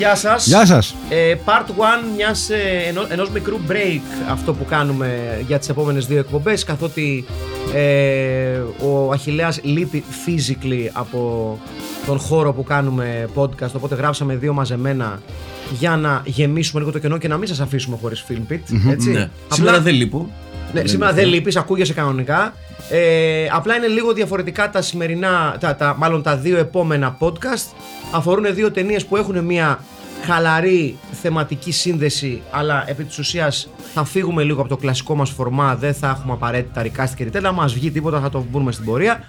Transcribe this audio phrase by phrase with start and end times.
[0.00, 0.46] γεια σας.
[0.46, 0.94] Γεια σας.
[1.08, 4.00] Ε, part 1 μιας, ε, ενός, ενός μικρού break
[4.30, 7.24] αυτό που κάνουμε για τις επόμενες δύο εκπομπές καθότι
[7.74, 11.58] ε, ο Αχιλέας λείπει physically από
[12.06, 15.20] τον χώρο που κάνουμε podcast οπότε γράψαμε δύο μαζεμένα
[15.78, 19.10] για να γεμίσουμε λίγο το κενό και να μην σας αφήσουμε χωρίς Film Pit, έτσι.
[19.10, 19.20] Ναι.
[19.20, 20.30] Απλά- Σήμερα δεν λείπω.
[20.72, 22.54] Ναι, σήμερα δεν λείπεις, ακούγεσαι κανονικά.
[22.90, 27.74] Ε, απλά είναι λίγο διαφορετικά τα σημερινά, τα, τα, μάλλον τα δύο επόμενα podcast.
[28.12, 29.84] Αφορούν δύο ταινίες που έχουν μια
[30.24, 35.74] χαλαρή θεματική σύνδεση, αλλά επί της ουσίας θα φύγουμε λίγο από το κλασικό μας φορμά.
[35.74, 37.52] Δεν θα έχουμε απαραίτητα ρικάστη και ρητέλα.
[37.52, 39.24] Μας βγει τίποτα, θα το βρούμε στην πορεία.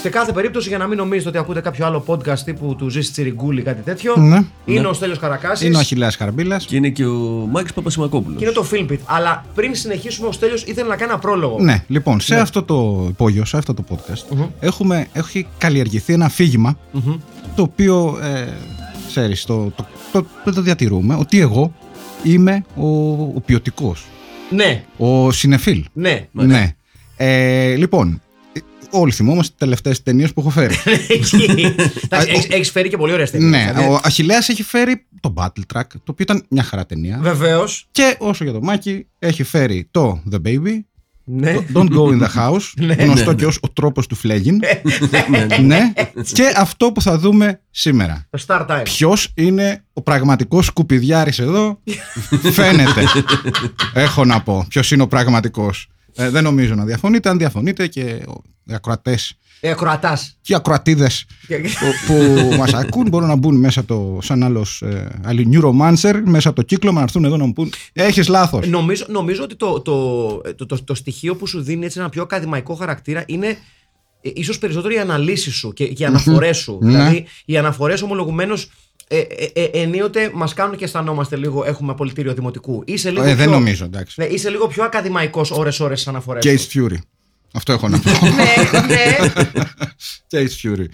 [0.00, 3.12] Σε κάθε περίπτωση, για να μην νομίζετε ότι ακούτε κάποιο άλλο podcast τύπου του Ζήσης
[3.12, 4.44] Τσιριγκούλη ή κάτι τέτοιο, Ναι.
[4.64, 6.64] είναι ο Στέλιος Καρακάσης Είναι ο Αχιλέας Χαρμπίλας.
[6.64, 8.38] Και είναι και ο Μάκης Παπασημακόπουλος.
[8.38, 8.98] και είναι το Filmpit.
[9.04, 11.58] Αλλά πριν συνεχίσουμε, ο Στέλιος ήθελε να κάνει ένα πρόλογο.
[11.60, 16.78] Ναι, λοιπόν, σε αυτό το υπόγειο, σε αυτό το podcast, έχουμε, έχει καλλιεργηθεί ένα αφήγημα,
[17.54, 18.48] το οποίο, ε,
[19.08, 21.72] ξέρεις, το, το, το, το, το διατηρούμε, ότι εγώ
[22.22, 24.04] είμαι ο, ο ποιοτικός,
[24.50, 25.84] ναι, ο συνεφίλ.
[25.92, 26.26] ναι.
[26.32, 26.74] Ναι.
[27.16, 28.20] Ε, λοιπόν, ε,
[28.90, 30.74] όλοι θυμόμαστε τις τελευταίες ταινίες που έχω φέρει.
[31.08, 31.74] Εκεί.
[32.04, 33.50] Εντάξει, έχεις- Έχεις φέρει και πολύ ωραία ταινίες.
[33.50, 37.18] ναι, ο Αχιλέας έχει φέρει το Battle Track, το οποίο ήταν μια χαρά ταινία.
[37.20, 37.86] Βεβαίως.
[37.92, 40.78] Και όσο για το Μάκη, έχει φέρει το The Baby,
[41.28, 41.52] Ναι.
[41.54, 42.60] το Don't Go in the House,
[43.04, 44.60] γνωστό και ως ο τρόπος του φλέγγιν.
[45.62, 45.92] ναι.
[46.32, 48.26] Και αυτό που θα δούμε σήμερα.
[48.30, 48.80] Το Star Time.
[48.84, 51.80] Ποιος είναι ο πραγματικός σκουπιδιάρης εδώ,
[52.52, 53.02] φαίνεται.
[53.94, 55.88] Έχω να πω ποιος είναι ο πραγματικός.
[56.16, 57.28] Ε, δεν νομίζω να διαφωνείτε.
[57.28, 60.36] Αν διαφωνείτε και ο- οι ακροατές Ε, Κροατάς.
[60.42, 61.56] και οι ακροατίδες που,
[62.06, 66.56] που μας ακούν μπορούν να μπουν μέσα το, σαν άλλος ε, άλλη neuromancer, μέσα από
[66.56, 68.66] το κύκλωμα να έρθουν εδώ να μου πούν έχεις λάθος.
[68.68, 72.22] Νομίζω, νομίζω ότι το, το, το, το, το στοιχείο που σου δίνει έτσι ένα πιο
[72.22, 73.46] ακαδημαϊκό χαρακτήρα είναι
[74.20, 76.78] ε, ίσως περισσότερο οι αναλύσεις σου και, και οι αναφορές σου.
[76.82, 76.90] Ναι.
[76.90, 78.70] Δηλαδή, οι αναφορές ομολογουμένως
[79.08, 82.82] ε, ε, ε, ενίοτε μας κάνουν και αισθανόμαστε λίγο έχουμε απολυτήριο δημοτικού.
[82.86, 84.20] Είσαι λίγο Ε, δεν πιο, νομίζω, εντάξει.
[84.20, 86.86] Ναι, είσαι λίγο πιο ακαδημαϊκός ώρες-ώρες στις αναφορές Case σου.
[86.90, 86.96] Fury.
[87.52, 88.10] Αυτό έχω να πω.
[88.26, 89.16] ναι, ναι.
[90.32, 90.86] Case Fury.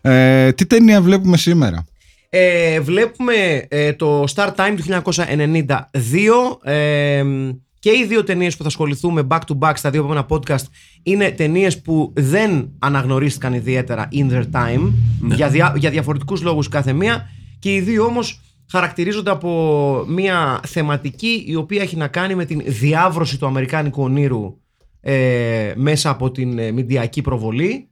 [0.00, 1.86] Ε, τι ταινία βλέπουμε σήμερα;
[2.28, 7.22] Ε, βλέπουμε ε, το Star Time του 1992 ε,
[7.78, 10.64] και οι δύο ταινίες που θα ασχοληθούμε back to back στα δύο επόμενα podcast
[11.02, 14.92] είναι ταινίες που δεν αναγνωρίστηκαν ιδιαίτερα in their time
[15.34, 21.44] για, δια, για διαφορετικούς λόγους κάθε μία και οι δύο όμως χαρακτηρίζονται από μια θεματική
[21.46, 24.56] η οποία έχει να κάνει με την διάβρωση του αμερικάνικου ονείρου
[25.00, 27.88] ε, μέσα από την ε, μηντιακή προβολή.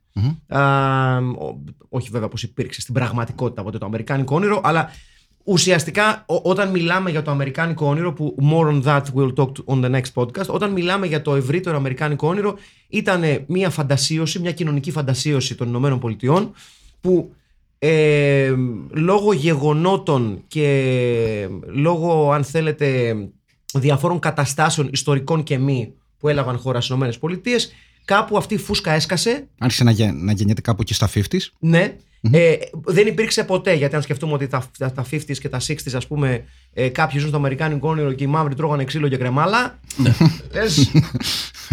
[0.49, 4.91] Α, ο- όχι βέβαια πως υπήρξε στην πραγματικότητα ποτέ το αμερικάνικο όνειρο, αλλά
[5.45, 9.65] ουσιαστικά ο- όταν μιλάμε για το αμερικάνικο όνειρο, που more on that we'll talk to-
[9.67, 12.55] on the next podcast, όταν μιλάμε για το ευρύτερο αμερικάνικο όνειρο,
[12.89, 16.53] ήταν μια φαντασίωση, μια κοινωνική φαντασίωση των Ηνωμένων Πολιτειών,
[17.01, 17.35] που
[17.79, 18.53] ε,
[18.91, 23.15] λόγω γεγονότων και λόγω αν θέλετε
[23.75, 27.73] διαφόρων καταστάσεων ιστορικών και μη που έλαβαν χώρα στις Ηνωμένες Πολιτείες
[28.05, 31.23] κάπου αυτή η φούσκα έσκασε Άρχισε να, γε- να γεννιέται κάπου εκεί στα 50s.
[31.59, 31.97] ναι.
[32.31, 32.55] Ε,
[32.85, 36.07] δεν υπήρξε ποτέ, γιατί αν σκεφτούμε ότι τα, τα, τα 50s και τα 60s, ας
[36.07, 39.79] πούμε, ε, κάποιοι ζουν στο Αμερικάνικο όνειρο και οι μαύροι τρώγανε ξύλο και κρεμάλα.
[40.53, 40.91] λες,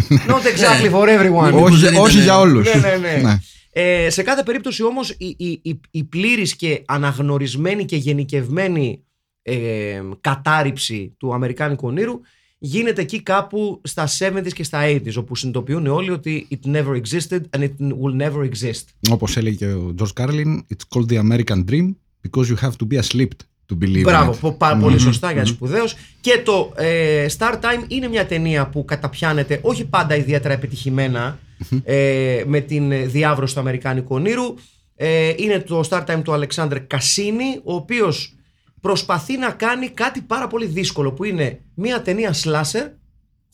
[0.08, 1.52] not exactly for everyone.
[1.52, 2.74] Μήπως όχι δεν όχι ήταν- για όλους.
[2.74, 3.38] Ναι, ναι, ναι.
[3.76, 9.02] Ε, σε κάθε περίπτωση όμως η, η, η, η πλήρης και αναγνωρισμένη και γενικευμένη
[9.42, 12.20] ε, κατάρριψη του Αμερικάνικου ονείρου
[12.58, 17.40] γίνεται εκεί κάπου στα 70s και στα 80s όπου συνειδητοποιούν όλοι ότι it never existed
[17.50, 18.84] and it will never exist.
[19.10, 21.94] Όπως έλεγε και ο George Carlin, it's called the American dream
[22.28, 23.28] because you have to be asleep
[23.72, 24.40] to believe in Μπράβο, it.
[24.40, 25.96] πο- πάρα πολύ σωστά για σπουδαίος.
[26.20, 31.38] Και το ε, Star Time είναι μια ταινία που καταπιάνεται όχι πάντα ιδιαίτερα επιτυχημένα,
[31.84, 34.54] ε, με την ε, διάβρωση του Αμερικάνικου ονείρου.
[34.96, 38.34] Ε, είναι το Star Time του Αλεξάνδρ Κασίνη, ο οποίος
[38.80, 42.90] προσπαθεί να κάνει κάτι πάρα πολύ δύσκολο που είναι μια ταινία slasher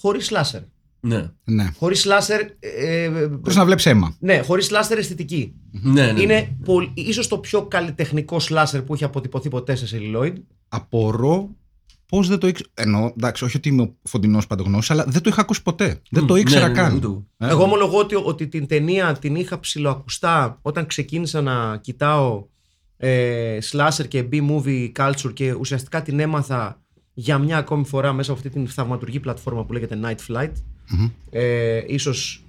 [0.00, 0.62] χωρίς slasher.
[1.02, 1.30] Ναι.
[1.44, 1.70] Ναι.
[1.78, 2.40] Χωρίς σλάσερ.
[2.40, 3.10] Ε, ε,
[3.40, 4.16] Χωρίς να βλέπεις αίμα.
[4.18, 5.54] ναι, χωρίς σλάσερ αισθητική.
[5.70, 6.20] Ναι, ναι.
[6.22, 10.32] Είναι πολ- ίσως το πιο καλλιτεχνικό σλάσερ που έχει αποτυπωθεί ποτέ σε celluloid.
[10.68, 11.48] Απορώ
[12.10, 12.68] πώς δεν το ήξερα.
[12.74, 16.00] Εννοώ, εντάξει, όχι ότι είμαι ο φωτεινός παντογνώση, αλλά δεν το είχα ακούσει ποτέ.
[16.10, 16.94] Δεν το Ναι, ήξερα ναι, ναι, καν.
[16.96, 17.26] ούτε εγώ.
[17.38, 22.46] Ε, Εγώ ομολογώ ότι, ότι την ταινία την είχα ψηλοακουστά όταν ξεκίνησα να κοιτάω
[22.96, 26.82] ε, slasher και B-movie culture και ουσιαστικά την έμαθα
[27.14, 30.52] για μια ακόμη φορά μέσα από αυτή την θαυματουργή πλατφόρμα που λέγεται Night Flight.
[31.30, 32.44] Ε, ίσως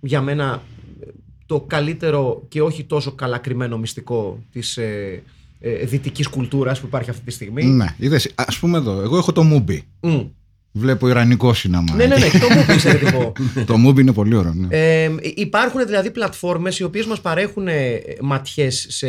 [0.00, 0.62] για μένα
[1.00, 1.06] ε,
[1.46, 5.22] το καλύτερο και όχι τόσο καλά κρυμμένο μυστικό της ε,
[5.64, 7.64] ε, δυτικής κουλτούρας που υπάρχει αυτή τη στιγμή.
[7.64, 9.78] Ναι, είδες, ας πούμε εδώ, εγώ έχω το Mubi.
[10.00, 10.20] Μμ.
[10.74, 11.94] Βλέπω ιρανικό σινεμά.
[11.94, 13.32] Ναι, ναι, ναι, και το μου εξαιρετικό.
[13.70, 14.52] το Mubi είναι πολύ ωραίο.
[14.54, 14.66] Ναι.
[14.70, 19.06] Ε, υπάρχουν δηλαδή πλατφόρμες οι οποίες μας παρέχουν ε, ματιές σε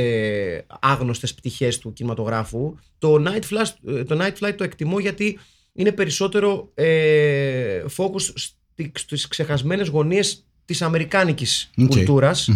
[0.80, 2.76] άγνωστες πτυχές του κινηματογράφου.
[2.98, 5.40] Το Night, Flash, ε, το Night Flight το εκτιμώ γιατί
[5.74, 11.88] είναι περισσότερο ε, focus στι- στις ξεχασμένες γωνίες της αμερικάνικης Οκ.
[11.88, 12.50] κουλτούρας.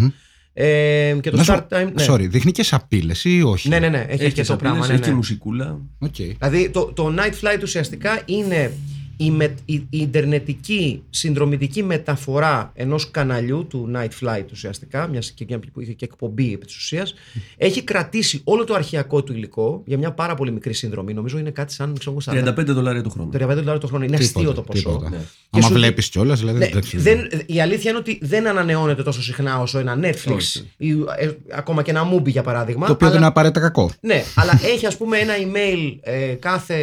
[0.57, 0.65] Μμμ.
[0.65, 1.91] Ε, και το Να σου- Star Time...
[1.93, 2.05] Ναι.
[2.09, 4.77] Sorry, δείχνει και σαπίλε ή όχι; ναι, ναι, ναι, έχει, Έχει και και το πράγμα.
[4.77, 5.15] σαπίλες, Ναι, έχει και ναι.
[5.15, 5.79] μουσικούλα.
[5.99, 6.15] Οκ.
[6.15, 8.71] Δηλαδή το, το Night Flight ουσιαστικά είναι
[9.17, 15.45] η, με, η, η ιντερνετική συνδρομητική μεταφορά ενός καναλιού του Night Flight ουσιαστικά, μιας και,
[15.47, 17.13] μια που είχε και εκπομπή επί της ουσίας,
[17.57, 21.13] έχει κρατήσει όλο το αρχαιακό του υλικό για μια πάρα πολύ μικρή συνδρομή.
[21.13, 23.29] Νομίζω είναι κάτι σαν ξέρω, εγώ, 40 35 δολάρια το χρόνο.
[23.33, 24.03] 35 δολάρια το χρόνο.
[24.05, 24.89] Είναι αστείο Τίποτα, το ποσό.
[24.89, 25.09] τίποτα.
[25.09, 25.17] Ναι.
[25.49, 26.59] Και Άμα σου- βλέπεις κιόλας, δηλαδή.
[26.59, 27.03] Ναι, δεν ξέρω.
[27.03, 30.69] δεν, η αλήθεια είναι ότι δεν ανανεώνεται τόσο συχνά όσο ένα Netflix Όχι.
[30.77, 32.85] ή ε, ακόμα και ένα Mubi για παράδειγμα.
[32.85, 33.91] Το οποίο αλλά- δεν είναι απαραίτητα κακό.
[34.01, 36.75] ναι, αλλά έχει ας πούμε ένα email ε, κάθε,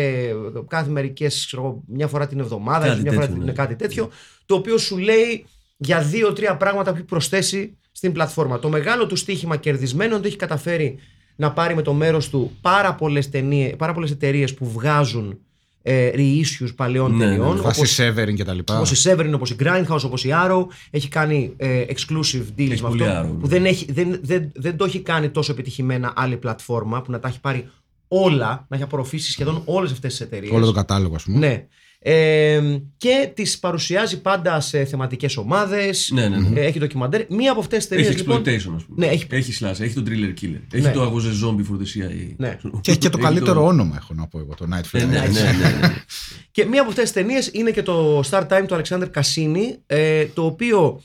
[0.68, 3.52] κάθε μερικές, ξέρω εγώ, μια φορά την εβδομάδα, Κάτι μια φορά τέτοιο, την, ναι.
[3.52, 4.08] κάτι τέτοιο,
[4.46, 5.44] το οποίο σου λέει
[5.76, 8.58] για δύο-τρία πράγματα που έχει προσθέσει στην πλατφόρμα.
[8.58, 10.98] Το μεγάλο του στοίχημα κερδισμένο είναι ότι έχει καταφέρει
[11.36, 15.38] να πάρει με το μέρος του πάρα πολλές, ταινίες, πάρα πολλές εταιρείες που βγάζουν
[15.82, 17.54] ε, reissues παλαιών Ναι, ναι, ταινιών.
[17.54, 17.60] ναι.
[17.60, 18.76] όπως- Βάσει Σέβεριν και τα λοιπά.
[18.76, 20.64] Όπως η Severin, όπως η Grindhouse, όπως η Arrow.
[20.90, 23.20] Έχει κάνει ε, exclusive deals Έχει με πολύ αυτό.
[23.28, 23.48] Arrow, που ναι.
[23.48, 27.28] δεν, έχει, δεν, δεν, δεν το έχει κάνει τόσο επιτυχημένα άλλη πλατφόρμα που να τα
[27.28, 27.70] έχει πάρει
[28.08, 30.52] όλα, να έχει απορροφήσει σχεδόν όλες αυτές τις εταιρείες.
[30.52, 31.38] Όλο το κατάλογο, ας πούμε.
[31.38, 31.66] Ναι.
[32.06, 36.60] Ε, και τις παρουσιάζει πάντα σε θεματικές ομάδες Ναι, ναι, ναι.
[36.60, 39.06] ε, έχει ντοκιμαντέρ μία από αυτές τις εταιρείες Έχει λοιπόν exploitation, ας πούμε.
[39.06, 40.60] Ναι, έχει- έχει slash, έχει τον thriller killer.
[40.72, 40.90] Έχει Ναι.
[40.92, 42.34] το αγώζε zombie for the CIA.
[42.36, 42.58] Ναι.
[42.80, 45.08] Και έχει και το Έχει καλύτερο όνομα, έχω να πω εγώ, το Night Ναι, Flight.
[45.08, 45.94] ναι, ναι, ναι, ναι.
[46.50, 50.24] Και μία από αυτές τις ταινίες είναι και το Star Time του Alexander Cassini, ε,
[50.26, 51.02] το οποίο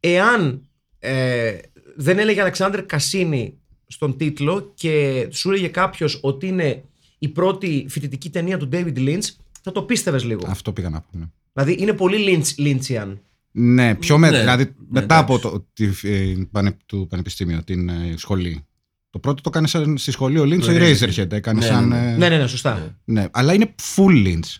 [0.00, 0.68] εάν
[0.98, 1.52] ε,
[1.96, 3.52] δεν έλεγε Alexander Cassini
[3.86, 6.82] στον τίτλο και σου έλεγε κάποιος ότι είναι
[7.18, 9.28] η πρώτη φοιτητική ταινία του David Lynch,
[9.66, 10.46] θα το πίστευες λίγο.
[10.48, 11.06] Αυτό πήγα να πω.
[11.10, 11.24] Ναι.
[11.52, 12.16] Δηλαδή είναι πολύ
[12.56, 13.16] Lynch, Lynchian.
[13.50, 15.50] Ναι, πιο με, Ναι, δηλαδή ναι, μετά από εντάξει.
[15.50, 18.64] το τη, ε, πανε, του πανεπιστήμιο, την ε, σχολή.
[19.10, 21.02] Το πρώτο το έκανε σαν, στη σχολή ο Lynch, Το ο Eraserhead.
[21.02, 21.32] Eraserhead.
[21.32, 21.88] Έκανε Ναι, σαν.
[21.88, 22.10] ναι, ναι.
[22.12, 22.96] ε, Ναι, ναι, ναι, σωστά.
[23.04, 24.56] Ναι, ναι, αλλά είναι full Lynch.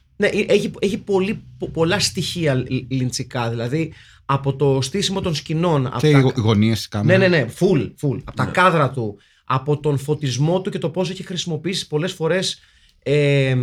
[0.49, 3.51] έχει, έχει πολύ, πο- πολλά στοιχεία λιντσικά.
[3.51, 3.93] Δηλαδή
[4.25, 5.87] από το στήσιμο των σκηνών.
[5.87, 7.29] από Και οι τα- γο- οι γωνίες τη Ναι, κάμερα.
[7.29, 8.21] ναι, ναι, full, full.
[8.25, 12.61] Από τα κάδρα του, από τον φωτισμό του και το πώς έχει χρησιμοποιήσει πολλές φορές
[13.03, 13.57] ε, ε,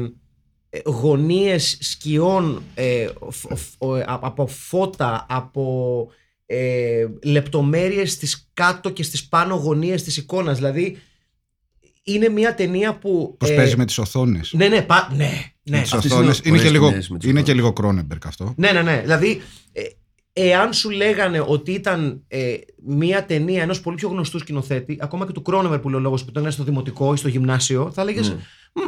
[0.86, 6.08] γωνίες σκιών ε, φ- φ- ο- ε, από φώτα, από
[6.46, 10.58] ε, λεπτομέρειες στις κάτω και στις πάνω γωνίες της εικόνας.
[10.58, 10.98] Δηλαδή
[12.04, 13.36] είναι μια ταινία που...
[13.40, 15.32] Πώς ε, παίζει με τις οθόνες; Ναι, ναι, πα, ναι,
[15.64, 15.82] ναι.
[15.82, 16.38] τις Αυτές οθόνες.
[16.38, 17.44] είναι Είναι, και ωραίες λίγο, σκηνές με τις είναι οθόνες.
[17.44, 18.54] και λίγο Κρόνεμπεργκ αυτό.
[18.58, 19.00] Ναι, ναι, ναι.
[19.02, 19.42] Δηλαδή,
[19.72, 19.82] ε,
[20.34, 22.54] εάν σου λέγανε ότι ήταν ε,
[22.86, 26.20] μία ταινία ενός πολύ πιο γνωστού σκηνοθέτη, ακόμα και του Κρόνενμπεργκ που λέει ο λόγος
[26.26, 28.30] που τον έκανε στο δημοτικό ή στο γυμνάσιο, θα έλεγες.
[28.30, 28.36] Ναι.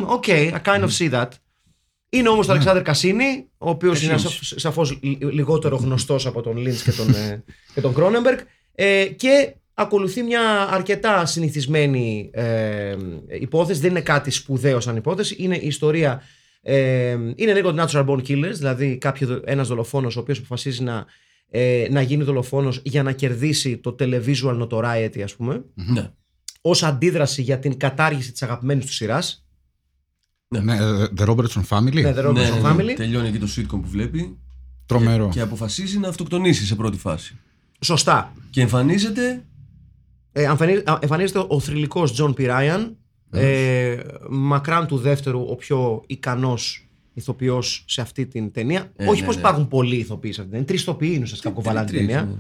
[0.05, 1.27] Οκ, I kind of see that.
[2.17, 4.53] Είναι όμως ο Αλεξάντερ Κασίνι, ο οποίος είναι Κασίνι.
[4.57, 4.99] σαφώς
[5.31, 7.43] λιγότερο γνωστός από τον Λιντς και τον, ε,
[7.73, 8.37] και τον Κρόνενμπεργκ.
[8.75, 12.95] Ε, και ακολουθεί μια αρκετά συνηθισμένη ε,
[13.39, 13.79] υπόθεση.
[13.79, 15.35] Δεν είναι κάτι σπουδαίο σαν υπόθεση.
[15.39, 16.21] Είναι η ιστορία.
[16.61, 21.05] Ε, είναι λίγο natural born killers, δηλαδή κάποιο, ένας δολοφόνος ο οποίος αποφασίζει να,
[21.49, 26.11] ε, να γίνει δολοφόνος για να κερδίσει το televisual notoriety ας πούμε Ναι.
[26.61, 29.44] ως αντίδραση για την κατάργηση της αγαπημένης του σειράς
[30.47, 30.59] Ναι.
[30.59, 32.01] Ναι, ε, The Robertson Family.
[32.01, 32.61] Ναι, The Ναι, Robinson ναι, ναι.
[32.63, 34.37] Family Τελειώνει εκεί το sitcom που βλέπει
[34.85, 35.29] Τρομερό.
[35.29, 37.37] και αποφασίζει να αυτοκτονήσει σε πρώτη φάση.
[37.79, 39.43] Σωστά Και εμφανίζεται.
[40.31, 42.97] ε, εμφανί- α, Εμφανίζεται ο θρυλικός Τζον Πι Ράιαν
[43.31, 43.97] ε,
[44.29, 49.35] μακράν του δεύτερου ο πιο ικανός ηθοποιός σε αυτή την ταινία Ε, όχι ναι, πως
[49.35, 49.41] ναι.
[49.41, 52.07] υπάρχουν πολλοί ηθοποιοί σε αυτή την ταινία τρεις ηθοποιοί είναι ουσιαστικά που κουβαλάνε την Τρεις,
[52.07, 52.31] ταινία ναι.
[52.31, 52.35] Ε,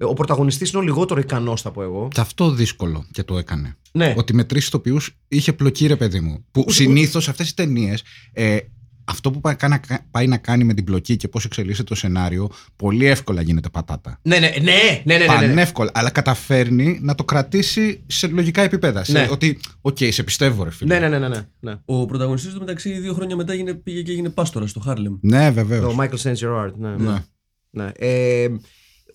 [0.00, 3.76] ο πρωταγωνιστής είναι ο λιγότερο ικανός θα πω εγώ Και αυτό δύσκολο και το έκανε.
[3.92, 4.14] ναι.
[4.16, 6.44] Ότι με τρεις ηθοποιούς είχε πλοκή, ρε παιδί μου.
[6.50, 8.02] Που συνήθως αυτές οι ταινίες.
[8.32, 8.56] Ε,
[9.04, 9.80] αυτό που πάει, να-
[10.10, 14.18] πάει να κάνει με την πλοκή και πώς εξελίσσεται το σενάριο, πολύ εύκολα γίνεται πατάτα.
[14.22, 14.72] Ναι, ναι, ναι, ναι,
[15.04, 15.26] ναι, ναι, ναι.
[15.26, 15.90] Πανεύκολα.
[15.94, 19.04] Αλλά καταφέρνει να το κρατήσει σε λογικά επίπεδα.
[19.04, 19.28] Σε, Ναι.
[19.30, 20.98] ότι, οκ, σε πιστεύω, ρε φίλε.
[20.98, 21.74] Ναι, ναι, ναι, ναι, ναι, ναι.
[21.84, 25.16] Ο πρωταγωνιστής του μεταξύ δύο χρόνια μετά έγινε, πήγε και έγινε πάστορα στο Χάρλεμ.
[25.20, 25.94] Ναι, βεβαίως.
[25.94, 26.34] Το Michael St.
[26.36, 26.96] Gerard, ναι.
[26.96, 27.22] Ναι.
[27.70, 27.90] ναι.
[27.94, 28.48] Ε,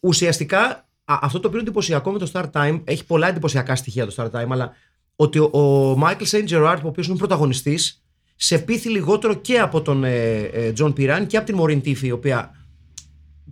[0.08, 0.60] ουσιαστικά
[1.06, 4.14] α, αυτό το οποίο είναι εντυπωσιακό με το Star Time έχει πολλά εντυπωσιακά στοιχεία το
[4.18, 4.72] Star Time, αλλά
[5.16, 6.48] ότι ο, ο Michael St.
[6.50, 8.04] Gerard, ο οποίος είναι πρωταγωνιστής,
[8.36, 12.02] σε πείθει λιγότερο και από τον ε, ε, John Piran και από την Maureen Tiffy,
[12.02, 12.52] η οποία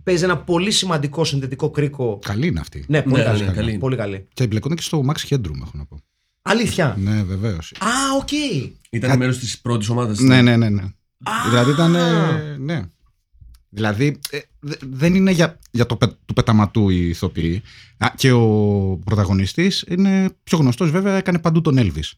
[0.02, 2.18] παίζει ένα πολύ σημαντικό συνδετικό κρίκο.
[2.24, 2.84] Καλή είναι αυτή.
[2.88, 3.44] Ναι, πολύ Ναι, καλή.
[3.44, 3.78] ναι, καλή.
[3.78, 4.28] Πολύ καλή.
[4.32, 6.00] Και εμπλέκονται και στο Max Headroom, έχω να πω.
[6.42, 7.72] Αλήθεια; Ναι, βεβαίως.
[7.78, 7.88] Α,
[8.20, 8.28] οκ.
[8.90, 10.18] Ήταν μέρος της πρώτης ομάδας.
[10.18, 10.68] Ναι, ναι, ναι.
[10.68, 10.82] ναι.
[11.48, 11.94] Δηλαδή ήταν.
[11.94, 12.82] ε, ναι.
[13.68, 17.62] Δηλαδή ε, δε- δεν είναι για, για το πε, του πεταματού οι ηθοποιοί.
[17.98, 18.40] Α, και ο
[19.04, 22.10] πρωταγωνιστής είναι πιο γνωστός βέβαια, έκανε παντού τον Elvis.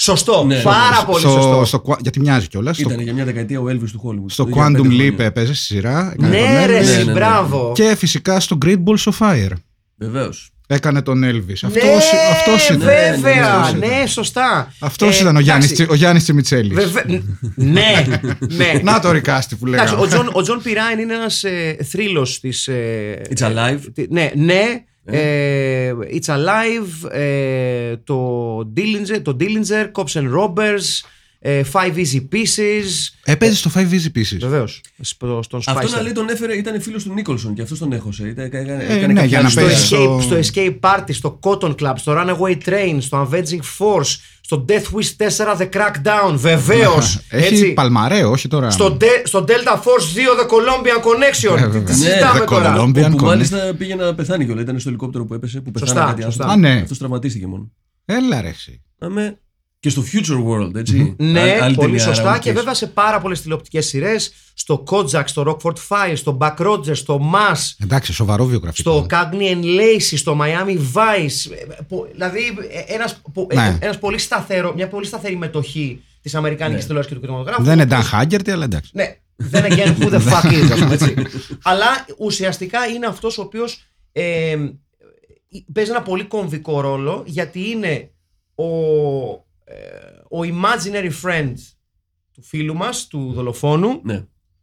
[0.00, 0.44] Σωστό.
[0.44, 1.64] Ναι, πάρα ναι, πολύ στο, σωστό.
[1.64, 2.76] στο Qua- γιατί μοιάζει κιόλας.
[2.76, 4.30] Στο, Ήταν για μια δεκαετία ο Elvis του Hollywood.
[4.30, 5.14] στο Για Quantum πέντε χρόνια.
[5.14, 6.12] Leap έπαιζε στη σειρά.
[6.12, 6.84] έκανε τον ναι, ρε, Elvis.
[6.84, 7.12] Ναι, εσύ, ναι, ναι.
[7.12, 7.72] μπράβο.
[7.74, 9.52] Και φυσικά στο Great Balls of Fire
[9.96, 10.50] Βεβαίως.
[10.70, 11.46] Έκανε τον Elvis.
[11.60, 12.78] ναι, Αυτός, αυτός ήταν.
[12.78, 13.54] βέβαια.
[13.54, 14.08] αυτός Ναι, ήταν.
[14.08, 14.72] σωστά.
[14.78, 16.74] Αυτός Ε, ήταν ο Γιάννης, εντάξει, Τσι- ο Γιάννης Τσιμιτσέλης.
[16.74, 17.22] βεβαι-
[17.54, 18.06] ναι,
[18.38, 18.72] ναι.
[18.82, 20.06] Να το ρικάστη που Εντάξει, λέγαμε.
[20.06, 22.68] ο Τζον, ο Τζον Πιράιν είναι ένας ε, θρύλος της...
[22.68, 23.78] Ε, It's Alive.
[23.86, 24.62] ε, τι- ναι, ναι.
[25.10, 33.08] Ε, It's Alive, ε, το, Dillinger, το Dillinger, Cops and Robbers, ε, Five Easy Pieces.
[33.24, 34.38] Έπαιζε στο 5 Easy Pieces.
[34.40, 34.80] Βεβαίως.
[35.00, 35.62] Στον Spicer.
[35.66, 38.28] Αυτό να λέει τον έφερε, ήταν φίλος του Νίκολσον και αυτός τον έχωσε.
[38.28, 40.16] Ήταν, έκανε, Ε, έκανε ναι, κάποια για να άλλη στο, παίζει ιστορία.
[40.16, 44.64] escape, στο- στο Escape Party, στο Cotton Club, στο Runaway Train, στο Avenging Force, στο
[44.68, 47.20] Death Wish 4 The Crackdown, βεβαίως.
[47.30, 48.70] Έχει παλμαρέο, όχι τώρα.
[48.70, 51.56] στο, De- στο Delta Force 2 The Colombian Connection.
[51.56, 51.82] Ε, Τι- βέβαια.
[51.82, 53.22] Τι Ναι, συζητάμε The τώρα; Colombian Όπου Connection.
[53.22, 54.60] μάλιστα πήγε να πεθάνει κιόλα.
[54.60, 56.44] Ήταν στο ελικόπτερο που έπεσε, που πεθάνε Σωστά, κάτι σωστά.
[56.44, 56.66] άνθρωποι.
[56.66, 56.80] Α, ναι.
[56.80, 57.70] Αυτός τραυματίστηκε μόνο.
[58.04, 58.82] Έλα ρε εσύ.
[59.78, 61.14] Άμε και στο Future World, έτσι.
[61.18, 62.22] Ναι, Άλλη- άλλη πολύ ταινία σωστά.
[62.22, 62.44] ραγδαίες.
[62.44, 64.32] Και βέβαια σε πάρα πολλές τηλεοπτικές σειρές.
[64.54, 68.90] Στο Kojak, στο Rockford Files, στο Buck Rogers, στο Mass, Εντάξει, σοβαρό βιογραφικό.
[68.90, 71.50] στο Cagney and Lacey, στο Miami Vice.
[71.52, 72.40] Ε, πο- Δηλαδή
[72.88, 73.78] ε, ένας, πο- ε, Ναι.
[73.80, 77.62] ένας πολύ σταθερό, μια πολύ σταθερή μετοχή της Αμερικάνικης τηλεόρασης και του κινηματογράφου.
[77.64, 78.90] Δεν είναι Dan Haggerty, αλλά εντάξει.
[78.94, 81.14] Ναι, δεν again who the fuck is, ας πούμε έτσι.
[81.62, 81.86] Αλλά
[82.18, 83.82] ουσιαστικά είναι αυτός ο οποίος
[84.12, 84.56] ε,
[85.72, 88.10] παίζει ένα πολύ κομβικό ρόλο γιατί είναι
[88.54, 89.47] ο, ε,
[90.30, 91.52] ο imaginary friend
[92.32, 94.16] του φίλου μας, του δολοφόνου, Ναι.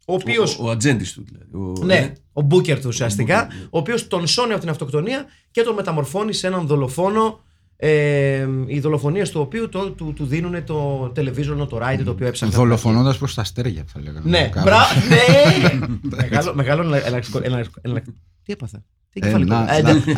[0.07, 0.59] ο οποίος...
[0.59, 1.79] Ο, ο ατζέντης του δηλαδή.
[1.81, 3.63] Ο, ναι, ο Μπούκερ του ουσιαστικά, Booker, ναι.
[3.69, 7.39] ο οποίος τον σώνει από την αυτοκτονία και τον μεταμορφώνει σε έναν δολοφόνο
[7.77, 12.55] ε, οι δολοφονίες του οποίου το, του, του δίνουν το television notoriety το οποίο έψαχνε.
[12.55, 14.29] Δολοφονώντας προς τα αστέρια, θα λέγαμε.
[14.29, 14.63] Ναι, Κάπως.
[14.63, 15.79] μπρα, ναι.
[16.21, 17.37] μεγάλο, μεγάλο εναλλακτικό.
[17.43, 18.83] εναλλακτικό- εναλλακτικό- Τι έπαθα.
[19.15, 19.53] Τι Ε, κεφαλικό.
[19.53, 19.99] να- Ε, να- ναι.
[19.99, 20.13] μπλε,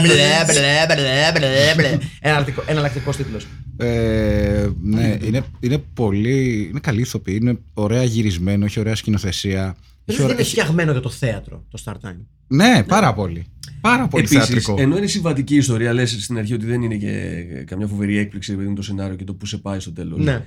[0.00, 1.98] μπλε, μπλε, μπλε, μπλε, μπλε.
[2.20, 3.46] Εναλλακτικό- Εναλλακτικός τίτλος.
[3.76, 6.66] Ε, ναι, είναι, είναι πολύ.
[6.70, 9.76] Είναι καλή ηθοποιή, είναι ωραία γυρισμένο, έχει ωραία σκηνοθεσία.
[10.04, 12.16] Έχει Δεν ωραία- είναι φτιαγμένο για το θέατρο το Star Time.
[12.46, 13.44] Ναι, πάρα πολύ.
[13.80, 14.76] Πάρα πολύ Επίσης, θεατρικό.
[14.78, 18.66] ενώ είναι συμβατική ιστορία, λες στην αρχή ότι δεν είναι και καμιά φοβερή έκπληξη επειδή
[18.66, 20.18] είναι το σενάριο και το που σε πάει στο τέλος.
[20.24, 20.44] Ναι.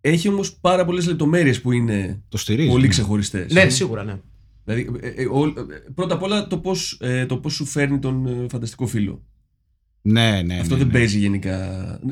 [0.00, 2.68] Έχει όμως πάρα πολλές λεπτομέρειες που είναι Το στηρίζει.
[2.68, 3.52] πολύ ξεχωριστές.
[3.52, 4.14] Ναι, σίγουρα, ναι.
[4.68, 7.98] Δηλαδή, ε, ε, ο- ε, πρώτα απ' όλα το πώς ε, το πώς σου φέρνει
[7.98, 9.22] τον ε, φανταστικό φίλο.
[10.02, 10.58] Ναι, ναι.
[10.60, 10.92] Αυτό ναι, δεν ναι.
[10.92, 11.58] παίζει γενικά.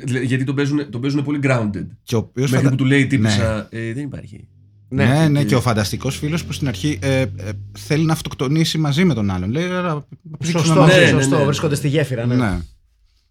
[0.04, 1.86] Δηλαδή, Γιατί τον παίζουν, τον παίζουν πολύ grounded.
[2.02, 4.48] Και ο οποίος Μέχρι φαντα- που του λέει η τύπησα, ε, δεν υπάρχει.
[4.88, 7.28] Ναι, ναι, και- και ο φανταστικός φίλος που στην αρχή ε, ε,
[7.78, 9.50] θέλει να αυτοκτονήσει μαζί με τον άλλον.
[9.50, 10.98] Λέει, «Άρα, να πηδήξουμε Σωστό, μαζί».
[11.00, 11.30] Ναι, σωστό.
[11.34, 11.44] ναι, ναι.
[11.46, 12.34] Βρίσκονται στη γέφυρα, ναι.
[12.34, 12.58] Ναι.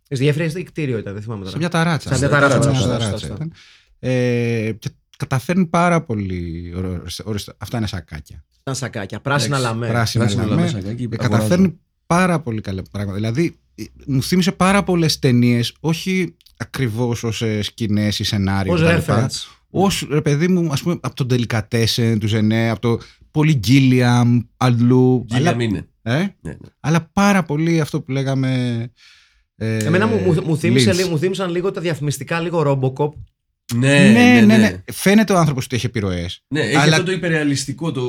[0.10, 1.51] Στη γέφυρα ή κτίριο ήταν, δεν θυμάμαι τώρα.
[1.51, 2.13] Σε μια ταράτσα.
[2.13, 3.34] Σε μια Σε ταράτσα, μια σωστά, ταράτσα σωστά.
[3.36, 3.51] ήταν.
[4.00, 6.74] Ε, και καταφέρνει πάρα πολύ.
[6.75, 8.43] ωραίο- ορίστε, Αυτά είναι σακάκια.
[8.62, 9.88] Ήταν σακάκια, πράσινα Εντάξει, λαμέ.
[9.88, 10.55] Πράσινα πράσινα λαμέ.
[10.55, 11.29] λαμέ σακάκι, Ε, αγοράζω.
[11.38, 13.17] Καταφέρνει πάρα πολύ καλά πράγματα.
[13.17, 18.74] Δηλαδή, ε, μου θύμισε πάρα πολλές ταινίες, όχι ακριβώς ως σκηνές ή σενάριο.
[18.74, 19.12] Ως κτλ.
[19.12, 19.48] reference.
[19.69, 23.00] Ως ρε παιδί μου, ας πούμε, από τον Delicatessen του Ζενέ, από το
[23.31, 25.25] πολύ Γκίλιαμ, αλλού.
[25.27, 25.88] Γίλια αλλά, είναι.
[26.01, 26.55] ε, Ναι, ναι.
[26.79, 28.81] αλλά πάρα πολύ αυτό που λέγαμε.
[29.55, 30.95] Ε, Εμένα μου, μου, μου, θύμισε, Lynch.
[30.95, 33.10] λίγο- μου θύμισαν λίγο τα διαφημιστικά, λίγο Robocop.
[33.74, 34.75] Ναι, Ναι, ναι, ναι.
[34.93, 36.29] Φαίνεται ο άνθρωπος ότι έχει επιρροέ.
[36.48, 38.03] Ναι, έχει Αλλά- αυτό το υπερεαλιστικό, το,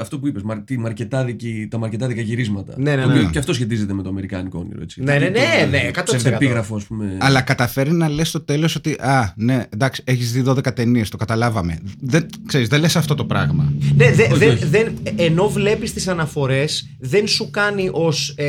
[0.00, 2.74] αυτό που είπες, μαρ- τη μαρκετάδικη, τα μαρκετάδικα γυρίσματα.
[2.76, 3.30] Ναι, ναι, Το οποίο ναι.
[3.30, 4.82] Και αυτό σχετίζεται με το αμερικάνικο όνειρο.
[4.82, 5.02] Έτσι.
[5.02, 6.02] Ναι, ναι, Το- ναι, το- ναι, το 100%.
[6.04, 7.16] ψευδεπίγραφο, ας πούμε.
[7.20, 11.16] Αλλά καταφέρει να λες στο τέλος ότι Α, ναι, εντάξει, έχεις δει 12 ταινίες, το
[11.16, 11.78] καταλάβαμε.
[12.00, 13.72] Δεν, ξέρεις, δεν λες αυτό το πράγμα.
[13.94, 14.64] Ναι, δε, Όχι, δεν- όχι.
[14.64, 18.44] δεν- ενώ βλέπεις τις αναφορές, δεν σου κάνει ως ε,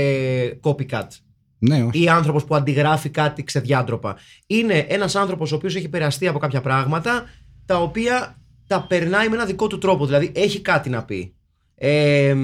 [0.62, 1.08] copycat.
[1.68, 2.04] Ναι, όχι.
[2.04, 4.16] Ή άνθρωπος που αντιγράφει κάτι ξεδιάντροπα.
[4.48, 7.30] Είναι ένας άνθρωπος ο οποίος έχει επηρεαστεί από κάποια πράγματα
[7.66, 10.06] τα οποία τα περνάει με ένα δικό του τρόπο.
[10.06, 11.34] Δηλαδή έχει κάτι να πει.
[11.76, 12.36] Ε,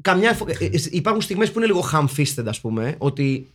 [0.00, 3.46] καμιά, φο- ε, ε, υπάρχουν στιγμές που είναι λίγο ham-fisted ας πούμε ότι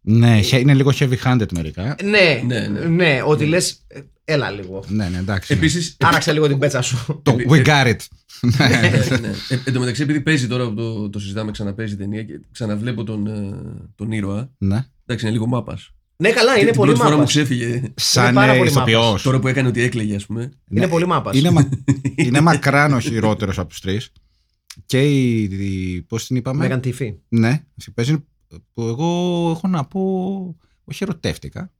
[0.00, 1.96] Ναι, χε- είναι λίγο heavy handed μερικά.
[2.04, 2.80] ναι, Ναι, ναι.
[2.80, 5.52] ναι, ότι λες ε, έλα λίγο Ναι, ναι, εντάξει.
[5.52, 5.58] ναι.
[5.58, 7.96] Επίσης, άραξε λίγο την πέτσα σου Το We got it.
[8.42, 9.28] Ναι, ναι.
[9.48, 12.40] Ε, εν τω μεταξύ, επειδή παίζει τώρα που το, το συζητάμε, ξαναπαίζει η ταινία και
[12.52, 13.50] ξαναβλέπω τον, ε,
[13.94, 14.50] τον ήρωα.
[14.58, 14.84] ναι.
[15.06, 15.94] Εντάξει, είναι λίγο μάπας.
[16.16, 17.30] Ναι, καλά, είναι την πολύ πρώτη φορά μου μάπα.
[17.30, 17.82] ξέφυγε.
[17.94, 19.04] Σαν πάρα ε, πολύ ηθοποιός.
[19.04, 19.22] μάπας.
[19.22, 20.50] Τώρα που έκανε ότι έκλαιγε, ας πούμε.
[20.70, 21.36] Είναι πολύ μάπας.
[21.36, 21.68] Είναι, μα...
[22.24, 24.12] είναι μακράν ο χειρότερος από τους τρεις.
[24.86, 25.42] Και η.
[25.42, 27.14] η Πώς την είπαμε; Μορίν Τίφι.
[27.28, 28.24] Ναι, αυτή παίζει
[28.72, 30.56] που εγώ έχω να πω.
[30.84, 31.72] Όχι ερωτεύτηκα.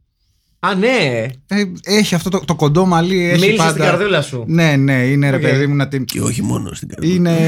[0.62, 1.26] Α, ναι.
[1.46, 3.24] Ε, έχει αυτό το, το κοντό μαλλί.
[3.24, 3.70] Έχει Μίλησε πάντα...
[3.70, 4.44] στην καρδούλα σου.
[4.46, 5.42] Ναι, ναι, είναι ρε Οκ.
[5.42, 6.04] παιδί μου να την.
[6.04, 7.14] Και όχι μόνο στην καρδιά.
[7.14, 7.38] Είναι.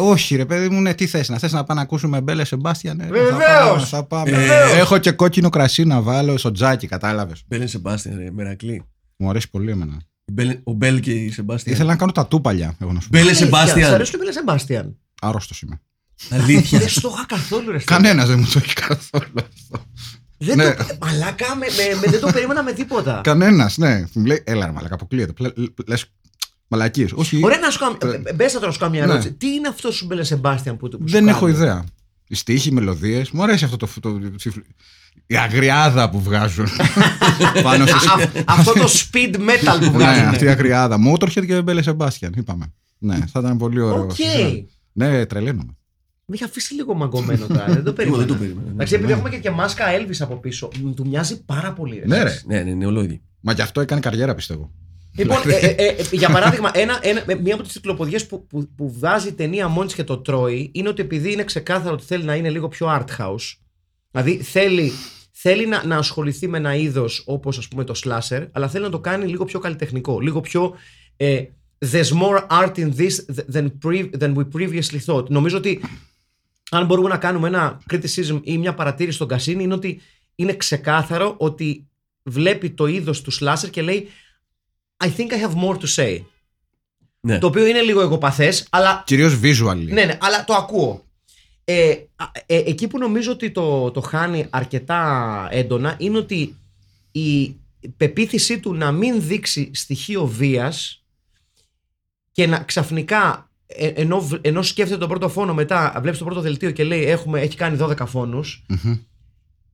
[0.00, 2.96] Όχι, ρε παιδί μου, ναι, τι θες να θες να πάμε να ακούσουμε Μπέλε Σεμπάστιαν.
[2.96, 3.38] Ναι, Βεβαίως.
[3.38, 4.30] Θα πάμε, θα πάμε.
[4.30, 4.72] Βεβαίως.
[4.72, 7.42] Έχω και κόκκινο κρασί να βάλω στο τζάκι, κατάλαβες.
[7.46, 8.82] Μπέλε Σεμπάστιαν, ρε, μερακλή.
[9.16, 9.96] Μου αρέσει πολύ εμένα.
[10.32, 11.74] Μπέλε- Ο Μπέλ και η Σεμπάστιαν.
[11.74, 13.18] Ήθελα να κάνω τα του παλιά, εγώ να σου πω.
[13.18, 13.94] Μπέλε Αλήθεια, Σ' Σεμπάστιαν.
[13.94, 14.96] αρέσει το Μπέλε Σεμπάστιαν.
[15.20, 15.80] Άρρωστος είμαι.
[16.30, 16.78] Αλήθεια.
[16.78, 17.78] Δεν στο είχα καθόλου ρε.
[17.78, 19.86] Κανένας δεν μου το έχει καθόλου αυτό.
[20.38, 20.74] Δεν Ναι.
[20.74, 23.20] το, μαλάκα, με, με, με- δεν το περίμενα με τίποτα.
[23.24, 24.04] Κανένας, ναι.
[24.12, 25.32] Μου λέει, έλα, ρε, μαλακα, αποκλείεται.
[25.86, 26.04] Λες
[26.68, 27.12] μαλακίες.
[27.14, 27.96] Όχι, Ωραία να σου κάνω.
[28.26, 29.12] ε, Μπες να τώρα σου κάνω μια Ναι.
[29.12, 29.32] ερώτηση.
[29.34, 31.84] Τι είναι αυτό σου Belle & Sebastian που, που σου δεν έχω κάνει; ιδέα.
[32.28, 33.30] Οι στίχοι, οι μελωδίες.
[33.30, 33.88] Μου αρέσει αυτό το.
[34.00, 34.28] το, το
[35.30, 36.66] η αγριάδα που βγάζουν
[37.62, 38.06] πάνω στις...
[38.08, 40.28] Α- Αυτό το speed metal που ναι, βγάζουν.
[40.28, 40.96] αυτή η αγριάδα.
[41.10, 42.72] Motorhead και Belle & Sebastian, είπαμε.
[42.98, 44.02] Ναι, θα ήταν πολύ ωραίο.
[44.02, 44.16] Οκ.
[44.92, 45.76] Ναι, τρελαίνομαι.
[46.30, 47.64] Με είχε αφήσει λίγο μαγκωμένο τώρα.
[47.68, 48.24] Δεν το περίμενα.
[48.24, 48.70] δεν το περίμενα.
[48.70, 51.98] Εντάξει, επειδή έχουμε και, και μάσκα Elvis από πίσω, μ, του μοιάζει πάρα πολύ.
[51.98, 52.06] Ρε.
[52.06, 52.40] Ναι, ρε.
[52.46, 53.20] Ναι, ναι, νεολόγη.
[53.40, 54.70] Μα γι' αυτό έκανε καριέρα, πιστεύω.
[55.16, 58.68] Λοιπόν, ε, ε, ε, για παράδειγμα, ένα, ένα, ε, μία από τις κυκλοποδιέ που, που,
[58.76, 62.04] που βγάζει η ταινία μόνης της και το τρώει είναι ότι επειδή είναι ξεκάθαρο ότι
[62.04, 63.56] θέλει να είναι λίγο πιο art house.
[64.10, 64.92] Δηλαδή θέλει,
[65.32, 68.90] θέλει να, να ασχοληθεί με ένα είδος όπως ας πούμε το slasher, αλλά θέλει να
[68.90, 70.20] το κάνει λίγο πιο καλλιτεχνικό.
[70.20, 70.74] Λίγο πιο.
[71.16, 71.42] Ε,
[71.92, 73.14] There's more art in this
[73.54, 75.28] than, pre, than we previously thought.
[75.28, 75.80] Νομίζω ότι
[76.70, 80.00] αν μπορούμε να κάνουμε ένα criticism ή μια παρατήρηση στον Κασίνη είναι ότι
[80.34, 81.86] είναι ξεκάθαρο ότι
[82.22, 84.08] βλέπει το είδος του slasher και λέει
[85.04, 86.20] I think I have more to say.
[87.20, 87.38] Ναι.
[87.38, 89.76] Το οποίο είναι λίγο εγωπαθές, αλλά Κυρίως visual.
[89.76, 91.02] ναι, ναι, αλλά το ακούω.
[91.64, 96.56] Ε, α, ε, εκεί που νομίζω ότι το, το χάνει αρκετά έντονα είναι ότι
[97.12, 97.56] η
[97.96, 101.02] πεποίθησή του να μην δείξει στοιχείο βίας
[102.32, 106.40] και να ξαφνικά ε, ενώ, β- ενώ σκέφτεται τον πρώτο φόνο μετά βλέπεις το πρώτο
[106.40, 108.96] δελτίο και λέει έχουμε, έχει κάνει 12 φόνους Μμμ.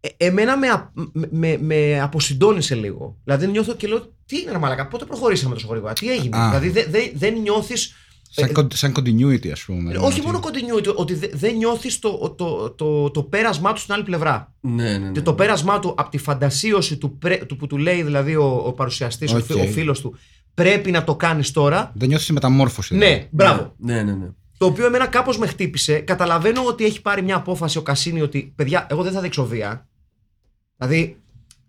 [0.01, 3.17] ε, εμένα με, α- με, με, με αποσυντώνησε λίγο.
[3.25, 6.47] Δηλαδή νιώθω και λέω τι είναι ρε μαλακα, πότε προχωρήσαμε τόσο γρήγορα, τι έγινε; Α.
[6.49, 7.95] Δηλαδή δεν δε, δεν νιώθεις
[8.37, 9.93] Σαν, con- σαν continuity, ας πούμε.
[9.93, 13.81] ε, όχι Ότι- μόνο continuity, ότι δε- δεν νιώθεις το, το, το, το πέρασμά του
[13.81, 14.55] στην άλλη πλευρά.
[14.61, 15.11] Ναι, ναι, ναι.
[15.11, 18.63] Και το πέρασμά του από τη φαντασίωση του, πρέ- του που του λέει δηλαδή ο,
[18.67, 19.45] ο παρουσιαστής, Οκ.
[19.51, 20.19] ο, φίλος του,
[20.55, 21.93] πρέπει να το κάνεις τώρα.
[21.95, 22.95] Δεν νιώθεις μεταμόρφωση.
[22.95, 23.29] Ναι, δηλαδή.
[23.31, 23.75] μπράβο.
[23.79, 24.27] Ναι, ναι, ναι.
[24.59, 25.99] Το οποίο εμένα κάπως με χτύπησε.
[25.99, 29.89] Καταλαβαίνω ότι έχει πάρει μια απόφαση ο Κασίνι ότι παιδιά, εγώ δεν θα δείξω βία.
[30.77, 31.17] Δηλαδή,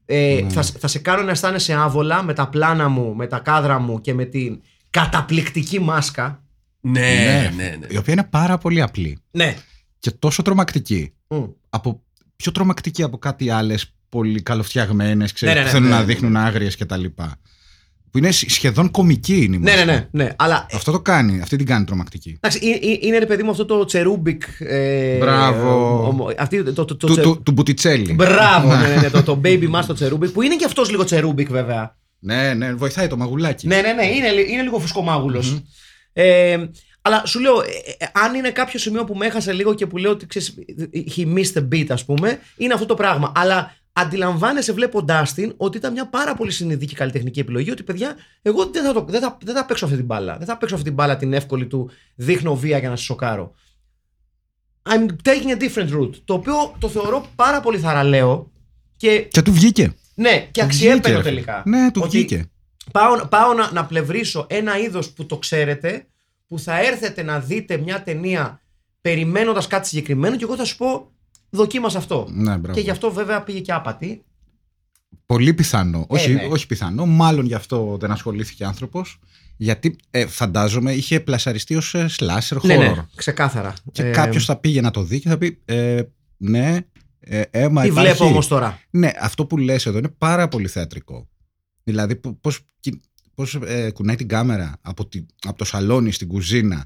[0.05, 0.49] ε, Ναι.
[0.49, 4.01] θα, θα σε κάνω να αισθάνεσαι άβολα με τα πλάνα μου, με τα κάδρα μου
[4.01, 6.43] και με την καταπληκτική μάσκα.
[6.81, 7.85] Ναι, Ναι, ναι, ναι.
[7.89, 9.55] Η οποία είναι πάρα πολύ απλή Ναι.
[9.99, 11.13] και τόσο τρομακτική.
[11.27, 11.43] Μμ.
[11.69, 12.01] Από,
[12.35, 16.05] πιο τρομακτική από κάτι άλλες πολύ καλοφτιαγμένες, Ναι, ναι, ναι, που θέλουν ναι, να ναι,
[16.05, 17.03] δείχνουν άγριες κτλ.
[18.15, 20.07] Που είναι σχ- σχεδόν κομική είναι η Ναι, ναι, μάσκα.
[20.11, 20.29] ναι, ναι.
[20.35, 22.37] Αλλά Αυτό το κάνει, αυτή την κάνει τρομακτική.
[22.41, 24.41] Εντάξει, είναι, είναι- είναι ρε παιδί μου αυτό το cherubic.
[24.59, 25.99] Ε, Μπράβο.
[26.07, 28.13] ομο- αυτή, το, το, το, Του, τσι- του, του Μποτιτσέλι.
[28.13, 31.03] Μπράβο, ναι, ναι, ναι, το, το baby mask το cherubic που είναι και αυτός λίγο
[31.03, 31.97] cherubic βέβαια.
[32.19, 33.67] Ναι, ναι, βοηθάει το μαγουλάκι.
[33.67, 35.61] Ναι, ναι, ναι, είναι, λι- είναι λίγο φουσκομάγουλος.
[36.13, 36.57] Ε,
[37.01, 37.65] αλλά σου λέω, ε,
[37.97, 40.53] ε, αν είναι κάποιο σημείο που με έχασε λίγο και που λέω ότι ξέρεις,
[41.17, 43.31] he missed the beat, ας πούμε, είναι αυτό το πράγμα.
[43.35, 47.71] Αλλά αντιλαμβάνεσαι βλέποντά την ότι ήταν μια πάρα πολύ συνειδητή καλλιτεχνική επιλογή.
[47.71, 50.37] Ότι παιδιά, εγώ δεν θα, το, δεν, θα, δεν θα παίξω αυτή την μπάλα.
[50.37, 53.53] Δεν θα παίξω αυτή την μπάλα την εύκολη του δείχνω βία για να σε σοκάρω.
[54.89, 56.15] I'm taking a different route.
[56.25, 58.51] Το οποίο το θεωρώ πάρα πολύ θαραλέο
[58.97, 59.93] και, Και του βγήκε.
[60.15, 61.21] ναι, και Του αξιέπαινο βγήκε, ρε.
[61.21, 61.63] τελικά.
[61.65, 62.49] Ναι, του Ότι βγήκε.
[62.91, 66.07] Πάω, πάω να, να πλευρίσω ένα είδος που το ξέρετε,
[66.47, 68.61] που θα έρθετε να δείτε μια ταινία
[69.01, 71.11] περιμένοντας κάτι συγκεκριμένο και εγώ θα σου πω
[71.55, 72.27] δοκίμασα αυτό.
[72.31, 72.73] Ναι, μπράβο.
[72.77, 74.23] και γι' αυτό βέβαια πήγε και άπατη.
[75.25, 76.05] Πολύ πιθανό.
[76.09, 76.45] όχι, ναι.
[76.49, 77.05] όχι πιθανό.
[77.05, 79.19] Μάλλον γι' αυτό δεν ασχολήθηκε άνθρωπος.
[79.57, 82.63] Γιατί ε, φαντάζομαι είχε πλασαριστεί ως slasher horror.
[82.65, 83.73] Ναι, ναι, ξεκάθαρα.
[83.91, 86.01] Και Ε, κάποιος θα πήγε να το δει και θα πει ε,
[86.37, 86.77] Ναι,
[87.19, 88.09] ε, αίμα Τι υπάρχει.
[88.09, 91.29] βλέπω όμως τώρα; Ναι, αυτό που λες εδώ είναι πάρα πολύ θεατρικό.
[91.83, 93.01] Δηλαδή, πο- πώς, κοι-
[93.35, 96.85] πώς ε, κουνάει την κάμερα από, τη, από το σαλόνι στην κουζίνα.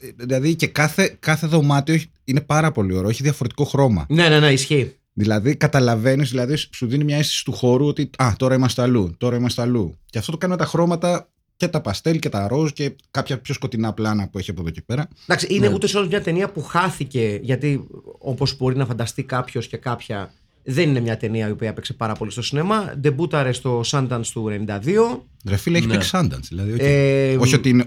[0.00, 4.06] Ε, Δηλαδή και κάθε, κάθε δωμάτιο έχει- είναι πάρα πολύ ωραίο, έχει διαφορετικό χρώμα.
[4.08, 4.96] Ναι, ναι, ναι, ισχύει.
[5.12, 9.36] Δηλαδή καταλαβαίνεις, δηλαδή σου δίνει μια αίσθηση του χώρου ότι α, τώρα είμαστε αλλού, τώρα
[9.36, 9.94] είμαστε αλλού.
[10.06, 13.54] Και αυτό το κάνουν τα χρώματα και τα παστέλ και τα ροζ και κάποια πιο
[13.54, 15.08] σκοτεινά πλάνα που έχει από εδώ και πέρα.
[15.26, 15.74] Εντάξει, είναι Ναι.
[15.74, 17.86] ούτε σε όλη μια ταινία που χάθηκε, γιατί
[18.18, 20.32] όπως μπορεί να φανταστεί κάποιος και κάποια,
[20.64, 22.94] δεν είναι μια ταινία η οποία έπαιξε πάρα πολύ στο σινεμά.
[22.98, 25.26] Ντεμπούταρε στο Sundance του 92.
[25.48, 25.92] Ρε φίλε, έχει Ναι.
[25.92, 26.46] παίξει Sundance.
[26.48, 26.78] Δηλαδή, οκ.
[26.82, 27.84] Ε, Όχι ότι είναι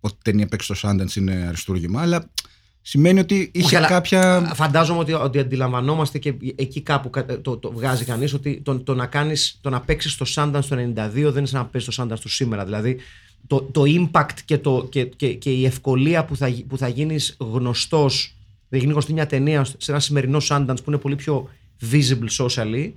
[0.00, 2.30] όποιος, όποιος ταινία παίξει στο Sundance είναι αριστούργημα, αλλά
[2.82, 4.52] σημαίνει ότι είχε Όχι, αλλά κάποια.
[4.54, 8.94] Φαντάζομαι ότι, ότι αντιλαμβανόμαστε και εκεί κάπου κα- το, το βγάζει κανείς ότι το, το
[8.94, 12.02] να, κάνεις, το να παίξεις το Sundance το 92 δεν είναι σαν να παίξει το
[12.02, 12.64] Sundance του σήμερα.
[12.64, 12.96] Δηλαδή
[13.46, 16.88] το, το impact και, το, και, και, και η ευκολία που θα, γι- που θα
[16.88, 18.34] γίνεις γνωστός,
[18.70, 21.48] θα γίνει γνωστή μια ταινία σε ένα σημερινό Sundance που είναι πολύ πιο
[21.90, 22.90] visible socially,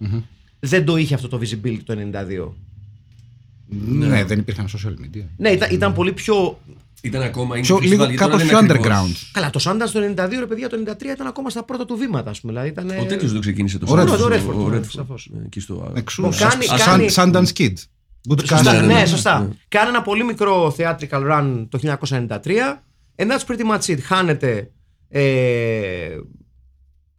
[0.59, 2.49] δεν το είχε αυτό το visibility το 92.
[3.87, 5.23] Ναι, δεν υπήρχαν social media.
[5.37, 6.59] Ναι, ήταν, ήταν πολύ πιο.
[7.01, 7.57] Ήταν ακόμα.
[7.57, 9.11] είναι Πιο, festival, λίγο γιατί τώρα κάπως δεν πιο είναι ακριβώς.
[9.11, 9.29] underground.
[9.31, 12.29] Καλά, το Sundance το 92, ρε παιδιά, το 93 ήταν ακόμα στα πρώτα του βήματα,
[12.29, 12.51] ας πούμε.
[12.53, 14.85] Δηλαδή, ήταν, Ο τέτοιος δεν ξεκίνησε το Ο Sundance, Redford, ο Redford, ο ναι, Redford.
[14.89, 15.29] σαφώς.
[15.33, 16.21] Ναι, εκεί στο- Εξού.
[16.21, 17.73] Που κάνει- Σαν- κάνει- σαν Sundance Kid.
[18.29, 18.85] Good Σωστά, casting.
[18.85, 19.39] ναι, ναι, σωστά.
[19.39, 19.47] ναι.
[19.67, 22.83] Κάνει ένα πολύ μικρό theatrical run το 1993
[23.15, 23.99] and that's pretty much it.
[24.01, 24.71] Χάνεται
[25.09, 25.21] ε,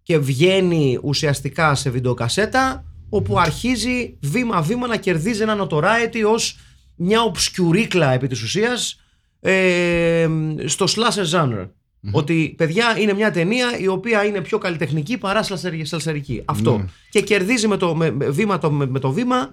[0.02, 6.58] και βγαίνει ουσιαστικά σε βιντεοκασέτα όπου αρχίζει βήμα-βήμα να κερδίζει ένα notoriety ως
[6.96, 9.01] μια obscuricla επί της ουσίας
[9.44, 10.28] ε,
[10.64, 11.68] στο slasher genre.
[12.12, 16.42] Ότι παιδιά είναι μια ταινία η οποία είναι πιο καλλιτεχνική παρά σλασερι- σλασερική.
[16.44, 16.84] Αυτό.
[17.10, 19.50] Και κερδίζει με το, με, με- βήμα το, με, με το βήμα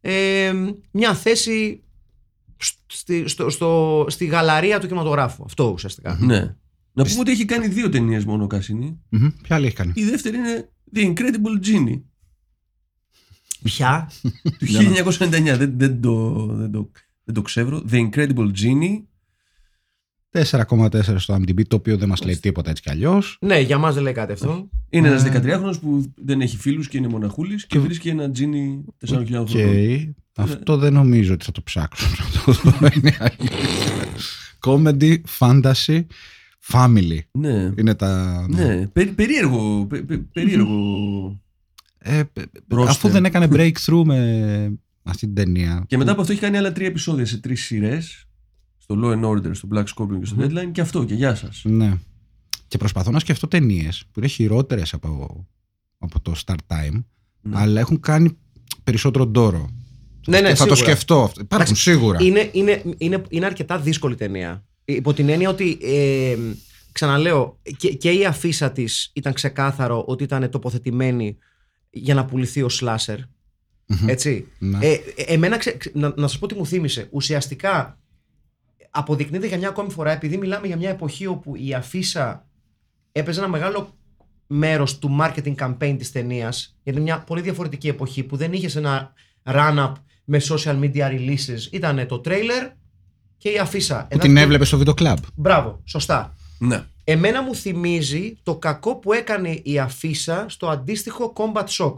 [0.00, 0.52] ε,
[0.90, 1.82] μια θέση
[2.86, 5.44] στη, στο, στο, στη γαλαρία του κινηματογράφου.
[5.44, 6.18] Αυτό ουσιαστικά.
[6.20, 6.54] Ναι.
[6.92, 9.00] Να πούμε ότι έχει κάνει δύο ταινίες μόνο ο Κασίνη.
[9.08, 9.28] Μμμ.
[9.42, 12.00] Ποια άλλη έχει κάνει; Η δεύτερη είναι The Incredible Genie
[13.62, 14.10] Ποια;
[14.42, 15.18] του 1999.
[15.56, 16.90] δεν, δεν, το, δεν, το,
[17.24, 17.84] δεν το ξέρω.
[17.90, 19.02] The Incredible Genie.
[20.32, 23.38] 4,4 στο MDB, το οποίο δεν μας λέει τίποτα έτσι κι αλλιώς.
[23.40, 24.68] ναι, για μας δεν λέει κάτι αυτό.
[24.90, 25.10] Είναι Ε.
[25.10, 29.48] ένα 13χρονο που δεν έχει φίλους και είναι μοναχούλης και βρίσκει ένα τζίνι 4.000 Οκ.
[29.48, 30.14] χρόνων.
[30.36, 32.06] Αυτό δεν νομίζω ότι θα το ψάξω.
[32.08, 33.58] να το δω, είναι αλήθεια.
[34.66, 36.04] Comedy, fantasy,
[36.72, 37.18] family.
[37.32, 37.72] Ναι.
[37.76, 38.44] Είναι τα.
[38.50, 39.86] Ναι, περί- περίεργο.
[39.88, 40.76] πε- πε- περίεργο.
[41.98, 42.86] Ε, π- π- Roster.
[42.88, 45.84] αφού δεν έκανε breakthrough με αυτή την ταινία.
[45.86, 48.26] Και μετά από αυτό έχει κάνει άλλα τρία επεισόδια σε τρεις σειρές.
[48.92, 50.70] Στο Law and Order, στο Black Scorpion και στο Deadline.
[50.72, 51.62] Και αυτό και γεια σας.
[51.64, 51.94] Ναι.
[52.68, 55.46] Και προσπαθώ να σκεφτώ ταινίες που είναι χειρότερες από,
[55.98, 57.02] από το Start Time,
[57.40, 57.58] Ναι.
[57.58, 58.36] αλλά έχουν κάνει
[58.84, 59.70] περισσότερο ντόρο.
[60.26, 60.74] Ναι, ναι, θα σίγουρα.
[60.74, 61.22] το σκεφτώ.
[61.22, 61.40] αυτό.
[61.40, 62.22] Υπάρχουν Εντάξει, σίγουρα.
[62.22, 64.64] Είναι, είναι, είναι, είναι αρκετά δύσκολη ταινία.
[64.84, 66.36] Υπό την έννοια ότι, ε,
[66.92, 71.36] ξαναλέω, και, και η αφίσα της ήταν ξεκάθαρο ότι ήταν τοποθετημένη
[71.90, 73.16] για να πουληθεί ο slasher.
[74.06, 74.46] Έτσι.
[74.58, 74.78] Ναι.
[74.80, 77.08] Ε, ε, εμένα, ξε- ξε- να, να σας πω τι μου θύμισε.
[77.10, 77.98] Ουσιαστικά
[78.94, 82.46] αποδεικνύεται για μια ακόμη φορά, επειδή μιλάμε για μια εποχή όπου η αφίσα
[83.12, 83.94] έπαιζε ένα μεγάλο
[84.46, 88.78] μέρος του marketing campaign της ταινίας, γιατί είναι μια πολύ διαφορετική εποχή που δεν είχε
[88.78, 89.12] ένα
[89.44, 89.92] run-up
[90.24, 91.70] με social media releases.
[91.70, 92.70] Ήταν το trailer
[93.36, 94.00] και η αφίσα.
[94.00, 95.18] Που Ένα- την έβλεπε στο βίντεο κλαμπ.
[95.34, 96.36] Μπράβο, σωστά.
[96.58, 96.84] Ναι.
[97.04, 101.94] Εμένα μου θυμίζει το κακό που έκανε η αφίσα στο αντίστοιχο Combat Shock.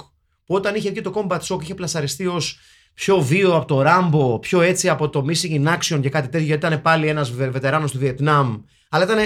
[0.46, 2.59] Που όταν είχε βγει το Combat Shock είχε πλασαριστεί ως
[2.94, 6.46] πιο βίαιο από το Rambo, πιο έτσι από το Missing in Action και κάτι τέτοιο,
[6.46, 8.57] γιατί ήταν πάλι ένας βετεράνος του Βιετνάμ.
[8.88, 9.18] Αλλά ήταν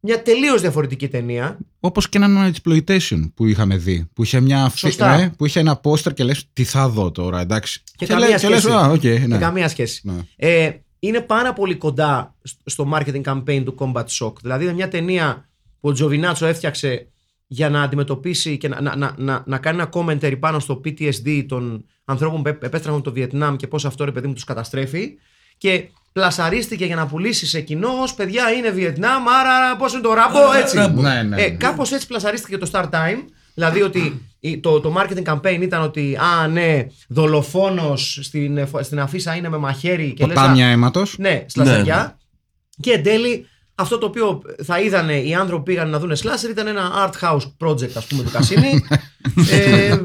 [0.00, 1.58] μια τελείως διαφορετική ταινία.
[1.80, 4.08] Όπως και έναν exploitation που είχαμε δει.
[4.14, 5.16] Που είχε, μια αφή- Σωστά.
[5.16, 7.82] ναι, που είχε ένα πόστερ και λες τι θα δω τώρα, εντάξει.
[7.96, 8.74] Και καμία λέ- και λες, σχέση.
[8.76, 9.38] «Α, οκ, Και ναι.
[9.38, 10.00] καμία σχέση.
[10.04, 10.12] Ναι.
[10.36, 14.32] Ε, είναι πάρα πολύ κοντά στο marketing campaign του Combat Shock.
[14.40, 15.48] Δηλαδή είναι μια ταινία
[15.80, 17.06] που ο Τζοβινάτσο έφτιαξε
[17.46, 21.44] για να αντιμετωπίσει και να, να, να, να, να κάνει ένα commentary πάνω στο PTSD
[21.48, 24.44] των ανθρώπων που επ- επέστρεφαν από το Βιετνάμ και πώς αυτό ρε παιδί μου τους
[24.44, 25.10] καταστρέφει
[25.58, 30.12] και πλασαρίστηκε για να πουλήσει σε κοινό ως παιδιά είναι Βιετνάμ άρα πώς είναι το
[30.12, 30.76] ράμπο έτσι.
[30.76, 31.56] Ναι, ναι, Ε, ναι.
[31.56, 33.24] κάπως έτσι πλασαρίστηκε το Star Time.
[33.54, 39.00] Δηλαδή ότι η- το, το marketing campaign ήταν ότι α ναι, δολοφόνος στην, εφ- στην
[39.00, 41.14] αφίσα είναι με μαχαίρι και λες, α, Ποτάμια αίματος.
[41.18, 41.96] ναι, σλασεριά.
[41.96, 42.12] Ναι, ναι.
[42.80, 46.50] Και εν τέλει αυτό το οποίο θα είδανε οι άνθρωποι που πήγαν να δουν σλάσερ
[46.50, 48.84] ήταν ένα art house project ας πούμε του Κασίνη.
[49.50, 49.96] ε,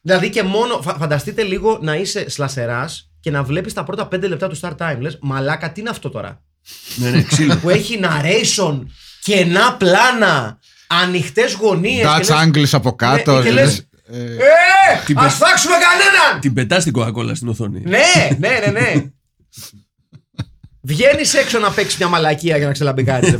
[0.00, 4.28] δηλαδή και μόνο, φα- φανταστείτε λίγο να είσαι σλασεράς και να βλέπεις τα πρώτα πέντε
[4.28, 4.96] λεπτά του Star Time.
[5.00, 6.42] Λες, μαλάκα τι είναι αυτό τώρα;
[6.96, 7.56] ναι, ναι, ξύλο.
[7.56, 8.80] που έχει narration,
[9.22, 12.06] κενά πλάνα, ανοιχτές γωνίες.
[12.06, 13.36] Dutch και λες, angles από κάτω.
[13.38, 13.78] Ναι, και λες,
[14.12, 14.36] ε, Ε,
[15.06, 16.40] Την ας πες- φάξουμε κανέναν!
[16.40, 17.82] Την πετάς την κοκακόλα στην οθόνη.
[17.86, 17.98] Ναι,
[18.38, 19.10] ναι, ναι, ναι.
[20.82, 23.34] Βγαίνεις έξω να παίξεις μια μαλακία για να ξελαμπικάρεις.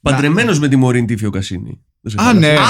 [0.00, 1.84] Παντρεμένος με τη Μωρήν Τίφιο Κασίνη.
[2.00, 2.46] Δεν σε Α, χάλασε.
[2.46, 2.58] ναι.
[2.58, 2.62] Α,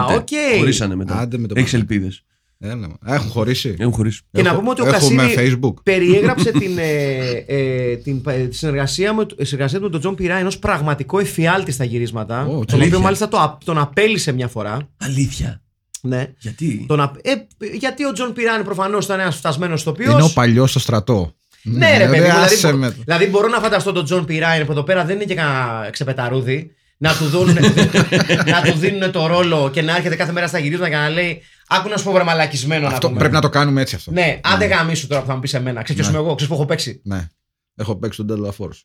[0.00, 0.14] Τότε.
[0.14, 0.28] οκ.
[0.58, 1.18] Χωρίσανε μετά.
[1.18, 1.82] Άντε με το Έχεις παιδί.
[1.82, 2.22] ελπίδες.
[2.64, 3.14] Έλα, μα.
[3.14, 3.74] Έχουν χωρίσει.
[3.78, 4.20] Έχουν χωρίσει.
[4.32, 5.74] Και να Έχω- πούμε ότι ο έχουμε Κασίνη Facebook.
[5.82, 10.14] περιέγραψε την, ε, ε, την, ε, τη συνεργασία, με, τη συνεργασία του με τον Τζον
[10.14, 12.40] Πιράιν ως πραγματικό εφιάλτης στα γυρίσματα.
[12.42, 12.86] Ω, τον αλήθεια.
[12.86, 14.88] οποίο μάλιστα το, α- τον απέλησε μια φορά.
[14.96, 15.62] Αλήθεια.
[16.02, 16.26] Ναι.
[16.38, 17.30] Γιατί; Τον απ- ε,
[17.78, 18.43] γιατί ο John P.
[18.43, 20.12] Ryan προφανώς ήταν ένας φτασμένος ηθοποιός.
[20.12, 21.32] Είναι ο παλιός στο στρατό.
[21.62, 22.20] Ναι, ρε Ε, παιδί.
[22.20, 23.02] μου, άσε Δηλαδή, με μπο- το.
[23.04, 24.38] δηλαδή, μπορώ να φανταστώ τον John P.
[24.38, 26.70] Ryan που εδώ πέρα δεν είναι και κανένα ξεπεταρούδι.
[27.02, 27.54] Να του, δίνουν,
[28.54, 31.42] να του δίνουν το ρόλο και να έρχεται κάθε μέρα στα γυρίσματα και να λέει
[31.68, 33.18] Άκου να σου πω βρε μαλακισμένο να Αυτό πούμε».
[33.18, 34.10] πρέπει να το κάνουμε έτσι αυτό.
[34.10, 35.82] Ναι, άντε γαμίσου τώρα που θα μου πεις εμένα.
[35.82, 37.28] Ξέρεις ποιος είμαι εγώ, ξέρεις που έχω παίξει; Ναι.
[37.76, 38.80] Έχω παίξει τον Delta Force.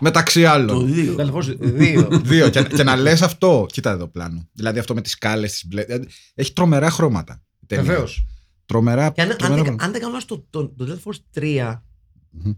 [0.00, 0.92] Μεταξύ Το άλλων.
[0.94, 1.14] δύο.
[1.18, 1.56] Delta Force
[2.12, 2.20] 2.
[2.22, 2.48] Δύο.
[2.48, 3.66] και, και να λες αυτό.
[3.72, 4.48] Κοίτα εδώ πλάνο.
[4.52, 5.84] Δηλαδή αυτό με τις σκάλες, τις μπλε.
[5.84, 7.42] δηλαδή, Έχει τρομερά χρώματα.
[7.62, 7.84] η ταινία.
[7.84, 8.26] Βεβαίως.
[8.66, 9.10] Τρομερά.
[9.10, 11.82] Και αν, αν, τρομερά δεν- αν δεν κάνω λάθος, το, το, το Delta Force 3
[12.30, 12.52] Μμμ.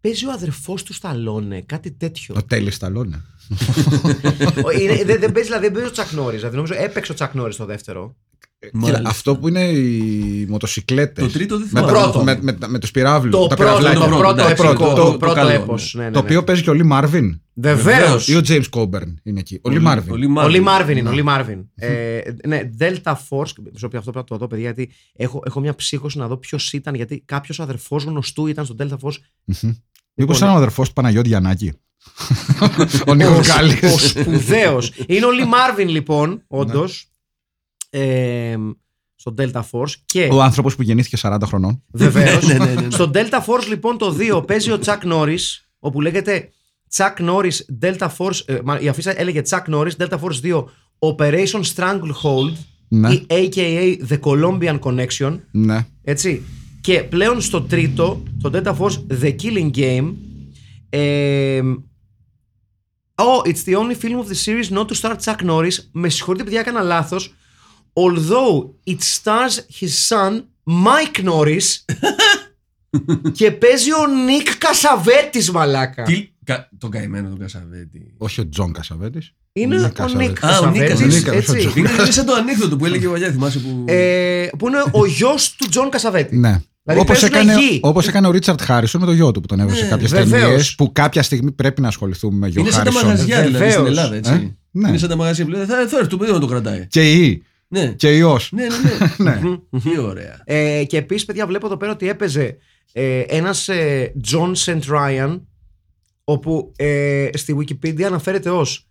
[0.00, 2.34] Παίζει ο αδερφός του Σταλόνε, κάτι τέτοιο.
[2.34, 3.22] Το τέλειος σταλόνε.
[4.64, 6.38] Ο- είναι- δεν, δεν παίζει, δηλαδή δεν παίζει ο Τσακ Νόρις.
[6.38, 8.16] Δηλαδή νομίζω έπαιξε ο Τσακ Νόρις το δεύτερο.
[8.60, 9.08] Κοίτα, Μάλιστα.
[9.08, 11.24] αυτό που είναι οι μοτοσυκλέτες.
[11.24, 11.92] Το τρίτο δεν με, θυμάμαι.
[11.92, 12.24] τα- Πρώτο.
[12.24, 14.00] με, με, τα- με τους πυραύλους, Το τα πρώτο, πυραυλάκια.
[14.00, 15.94] το το πρώτο πρώτο, επικό, το- το το πρώτο καλό, έπος.
[15.94, 16.02] ναι.
[16.02, 16.24] Ναι, ναι, Το ναι.
[16.26, 17.40] οποίο παίζει και ο Λι Μάρβιν.
[17.54, 17.84] Βεβαίως.
[17.84, 18.28] Βεβαίως.
[18.28, 19.58] Ή ο James Coburn είναι εκεί.
[19.62, 20.14] Ο Λι Ο Μάρβιν.
[20.14, 20.62] Λι Ο Λι Μάρβιν.
[20.62, 21.64] Μάρβιν είναι, ο Λι Μάρβιν.
[21.74, 25.60] Ε, ναι, Delta Force, στο οποίο αυτό πρέπει να το δω, παιδιά, γιατί έχω, έχω
[25.60, 29.16] μια ψύχωση να δω ποιος ήταν, γιατί κάποιος αδερφός γνωστού ήταν στο Delta Force.
[30.14, 31.72] Μήπως ήταν ο αδερφός του Παναγιώτη Γιαννάκη.
[33.08, 33.94] ο Νίκος Γκάλης.
[33.94, 34.92] Ο σπουδαίος.
[35.06, 37.06] Είναι ο Λί Μάρβιν, λοιπόν, όντως.
[37.90, 38.56] Ε,
[39.14, 41.82] στο Delta Force και Ο άνθρωπο που γεννήθηκε 40 χρονών.
[41.92, 42.40] βεβαίω.
[42.40, 42.90] Ναι, ναι, ναι, ναι.
[42.90, 45.38] στο Delta Force λοιπόν το 2 παίζει ο Chuck Norris,
[45.78, 46.48] όπου λέγεται
[46.96, 48.40] Chuck Norris Delta Force.
[48.46, 50.64] ε, μα, η αφίσα έλεγε Chuck Norris Delta Force 2
[50.98, 52.52] Operation Stranglehold
[52.88, 53.12] Ναι.
[53.12, 55.38] ή AKA The Colombian Connection.
[55.50, 55.86] Ναι.
[56.02, 56.42] Έτσι.
[56.80, 60.14] Και πλέον στο τρίτο, το Delta Force The Killing Game.
[60.90, 61.60] Ε,
[63.14, 65.74] oh, it's the only film of the series not to star Chuck Norris.
[65.92, 67.34] Με συγχωρείτε, παιδιά, έκανα λάθος.
[68.02, 68.56] Although
[68.92, 70.32] it stars his son
[70.86, 71.68] Mike Norris
[73.38, 76.02] και παίζει ο Νίκ Κασαβέτης, μαλάκα.
[76.02, 78.14] Τι- κα- Τον καημένο τον Κασαβέτη.
[78.18, 79.32] Όχι ο Τζον Κασαβέτης.
[79.52, 80.28] Είναι Νίκ ο Κασαβέτης.
[80.28, 81.48] Νίκ Α, ο Νίκ Κασαβέτης, Κασαβέτης.
[81.54, 81.66] έτσι.
[81.66, 81.72] Ο Τζον.
[81.84, 83.84] Είναι, είναι σαν το ανέκδοτο που έλεγε ο Βαγιά, θυμάσαι που.
[83.86, 86.36] Ε, που είναι ο γιος του Τζον Κασαβέτη.
[86.36, 86.60] Ναι.
[86.82, 87.80] Δηλαδή Όπως παίζουν έκανε, γη.
[87.82, 90.10] όπως έκανε ο Ρίτσαρτ Χάρισον με το γιο του που τον έβασε σε Ναι, κάποιες
[90.10, 90.42] βεβαίως.
[90.42, 93.08] ταινίες που κάποια στιγμή πρέπει να ασχοληθούμε με γιο είναι σαν τα Χάρισον.
[93.10, 93.88] μαγαζιά δηλαδή στην Βεβαίως.
[93.88, 94.32] Ελλάδα, έτσι.
[94.32, 94.88] Ε, ναι.
[94.88, 96.86] Είναι σαν τα μαγαζιά που λέει θα, θα έρθει το παιδί να το κρατάει.
[96.86, 98.52] Και η Ναι, και ιός.
[98.52, 99.30] ναι, ναι.
[99.30, 99.40] ναι.
[99.70, 99.80] Ναι.
[99.80, 100.42] Τι ωραία.
[100.44, 102.56] Ε, και επίσης, παιδιά, βλέπω εδώ πέρα ότι έπαιζε
[102.92, 104.80] ε, ένας ε, John St.
[104.88, 105.40] Ryan,
[106.24, 108.88] όπου ε, στη Wikipedia αναφέρεται ως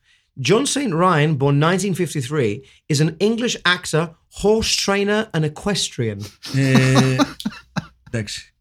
[0.48, 0.94] John St.
[0.94, 4.10] Ryan, born 1953, is an English actor,
[4.42, 6.18] horse trainer and equestrian.
[6.56, 7.16] Ε,
[8.12, 8.54] Εντάξει.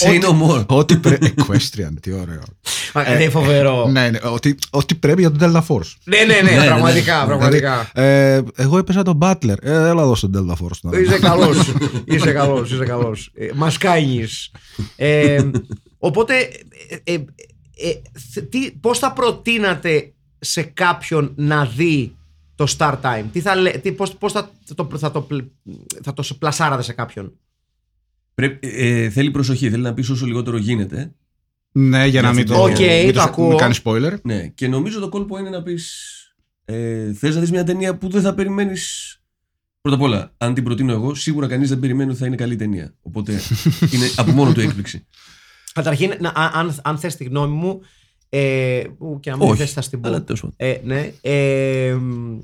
[0.00, 0.66] Say no more.
[0.66, 1.34] Ό,τι πρέπει.
[1.38, 2.42] Equestrian, τι ωραίο.
[2.92, 3.86] Α, Είναι φοβερό.
[3.88, 5.92] Ναι, ναι, ό,τι, ό,τι πρέπει για τον Delta Force.
[6.04, 7.90] Ναι, ναι, ναι, ναι, πραγματικά, πραγματικά.
[7.94, 9.54] Ε, εγώ έπαιζα τον Butler.
[9.62, 10.76] Ε, έλα εδώ στον Delta Force.
[10.82, 11.00] τώρα.
[11.00, 11.72] Είσαι καλός.
[12.04, 13.30] είσαι καλός, είσαι καλός.
[13.34, 14.50] Ε, Μας κάνεις.
[14.96, 15.42] Ε,
[15.98, 16.34] οπότε,
[17.04, 17.92] ε, ε, ε,
[18.32, 22.16] θ- τι, πώς θα προτείνατε σε κάποιον να δει
[22.54, 25.44] το Star Time, τι θα, λέ- τι, πώς, πώς θα, το, θα, το, πλ-
[26.02, 27.32] θα το πλασάρατε σε κάποιον;
[28.34, 31.14] Πρέπει, ε, θέλει προσοχή, θέλει να πεις όσο λιγότερο γίνεται.
[31.72, 32.96] Ναι, για να Για μην την το, ταινία.
[32.98, 33.48] Οκ, μην το ακούω.
[33.48, 34.20] μην κάνεις spoiler.
[34.22, 36.06] Ναι, και νομίζω το κόλπο είναι να πεις.
[36.64, 39.16] Ε, Θες να δεις μια ταινία που δεν θα περιμένεις.
[39.80, 42.56] Πρώτα απ' όλα, αν την προτείνω εγώ, σίγουρα κανείς δεν περιμένει ότι θα είναι καλή
[42.56, 42.94] ταινία.
[43.02, 43.32] Οπότε
[43.92, 45.06] είναι από μόνο του έκπληξη.
[45.72, 47.80] Καταρχήν, να, α- αν, αν θες τη γνώμη μου,
[48.28, 50.08] ε, ου, και αν μην Όχι, θες θα στην πω.
[50.08, 50.56] αλλά τέλος πάντων.
[50.58, 51.12] Ε, ναι.
[51.20, 52.38] Ε, μ,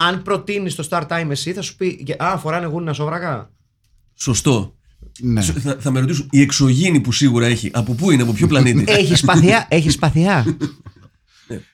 [0.00, 3.50] αν προτείνεις το Star Time εσύ, θα σου πει Α, φοράνε γούνινα σόβρακα.
[4.14, 4.76] Σωστό.
[5.20, 5.42] Ναι.
[5.42, 8.46] Σου- Θα, θα με ρωτήσουν, η εξωγήινη που σίγουρα έχει, από πού είναι, από ποιο
[8.46, 9.66] πλανήτη; Έχει σπαθιά.
[9.70, 10.56] Έχει σπαθιά.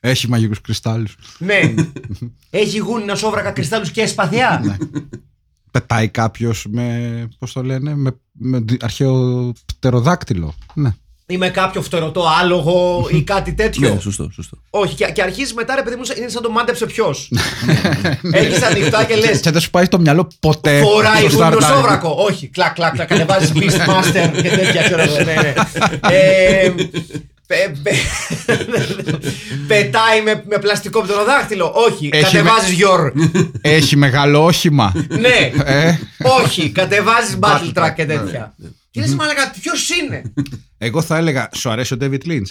[0.00, 1.16] Έχει μαγικούς κρυστάλλους.
[1.38, 1.74] ναι.
[2.50, 4.78] Έχει γούνινα σόβρακα, κρυστάλλους και σπαθιά.
[5.70, 7.28] Πετάει κάποιος με.
[7.38, 10.54] Πώς το λένε, με, με δι- αρχαίο πτεροδάκτυλο.
[10.74, 10.94] Ναι.
[11.26, 13.94] Ή με κάποιο φτερωτό άλογο ή κάτι τέτοιο.
[13.94, 14.56] ναι, σωστό, σωστό.
[14.70, 17.30] Όχι, και, και αρχίζεις μετά, ρε παιδί μου, είναι σαν το μάντεψε ποιος.
[18.32, 19.40] Έχεις ανοιχτά και λες.
[19.40, 20.80] Και δεν σου πάει στο μυαλό ποτέ.
[20.80, 21.74] Φοράει στο Star γούνινο Time.
[21.74, 22.14] σόβρακο.
[22.18, 23.08] Όχι, κλακ, κλακ, κλακ.
[23.08, 25.16] Κατεβάζει Beastmaster και τέτοια, ξέρω εγώ.
[25.16, 25.52] Ναι, ναι.
[26.10, 26.74] Ε,
[27.46, 27.94] πε- πε-
[29.68, 31.72] Πετάει με, με πλαστικό πτεροδάχτυλο.
[31.74, 33.12] Όχι, Έχει κατεβάζεις Γιορ.
[33.60, 34.92] Έχει μεγάλο όχημα.
[35.08, 35.98] ναι, ε,
[36.44, 38.54] όχι, κατεβάζεις Battle Track και τέτοια.
[38.94, 40.22] Και λες, μαλακά, ποιος είναι;
[40.78, 42.46] εγώ θα έλεγα, σου αρέσει ο David Lynch;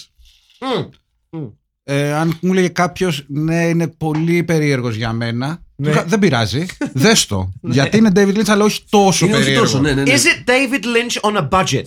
[1.30, 1.44] Μμ.
[1.84, 5.62] Ε, αν μου λέγε κάποιος, ναι, είναι πολύ περίεργος για μένα.
[5.76, 5.86] Ναι.
[5.86, 6.66] του είχα- Δεν πειράζει.
[6.92, 7.52] Δες το.
[7.76, 9.66] Γιατί είναι David Lynch, αλλά όχι τόσο Είναι όχι περίεργο.
[9.66, 10.02] τόσο, ναι, ναι.
[10.02, 10.12] ναι.
[10.14, 11.84] Is it David Lynch on a budget?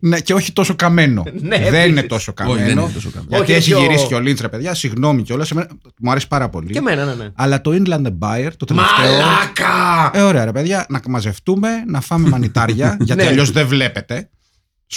[0.00, 1.22] Ναι, και όχι τόσο καμένο.
[1.40, 1.86] Ναι, δεν επίσης.
[1.86, 2.56] είναι τόσο καμένο.
[2.56, 3.28] Όχι, δεν είναι τόσο καμένο.
[3.36, 4.74] Γιατί Όχι, έχει έχει ο- γυρίσει και ο Lynch, ρε παιδιά.
[4.74, 5.52] Συγγνώμη κιόλας.
[6.00, 6.70] Μου αρέσει πάρα πολύ.
[6.72, 7.28] Και εμένα, ναι, ναι.
[7.34, 9.10] Αλλά το Inland Empire, το τελευταίο.
[9.10, 10.10] Μαλάκα!
[10.14, 13.28] Ε, ωραία, ρε παιδιά, να μαζευτούμε, να φάμε μανιτάρια, γιατί Ναι.
[13.28, 14.30] αλλιώς δεν βλέπετε.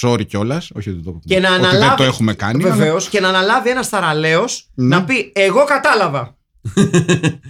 [0.01, 0.69] Sorry κιόλας.
[0.75, 1.85] Όχι ότι, το, Και να ότι αναλάβει.
[1.85, 2.63] δεν το έχουμε κάνει.
[2.63, 3.07] Βεβαίως.
[3.09, 6.35] Και να αναλάβει ένας θαραλέος να πει: Εγώ κατάλαβα.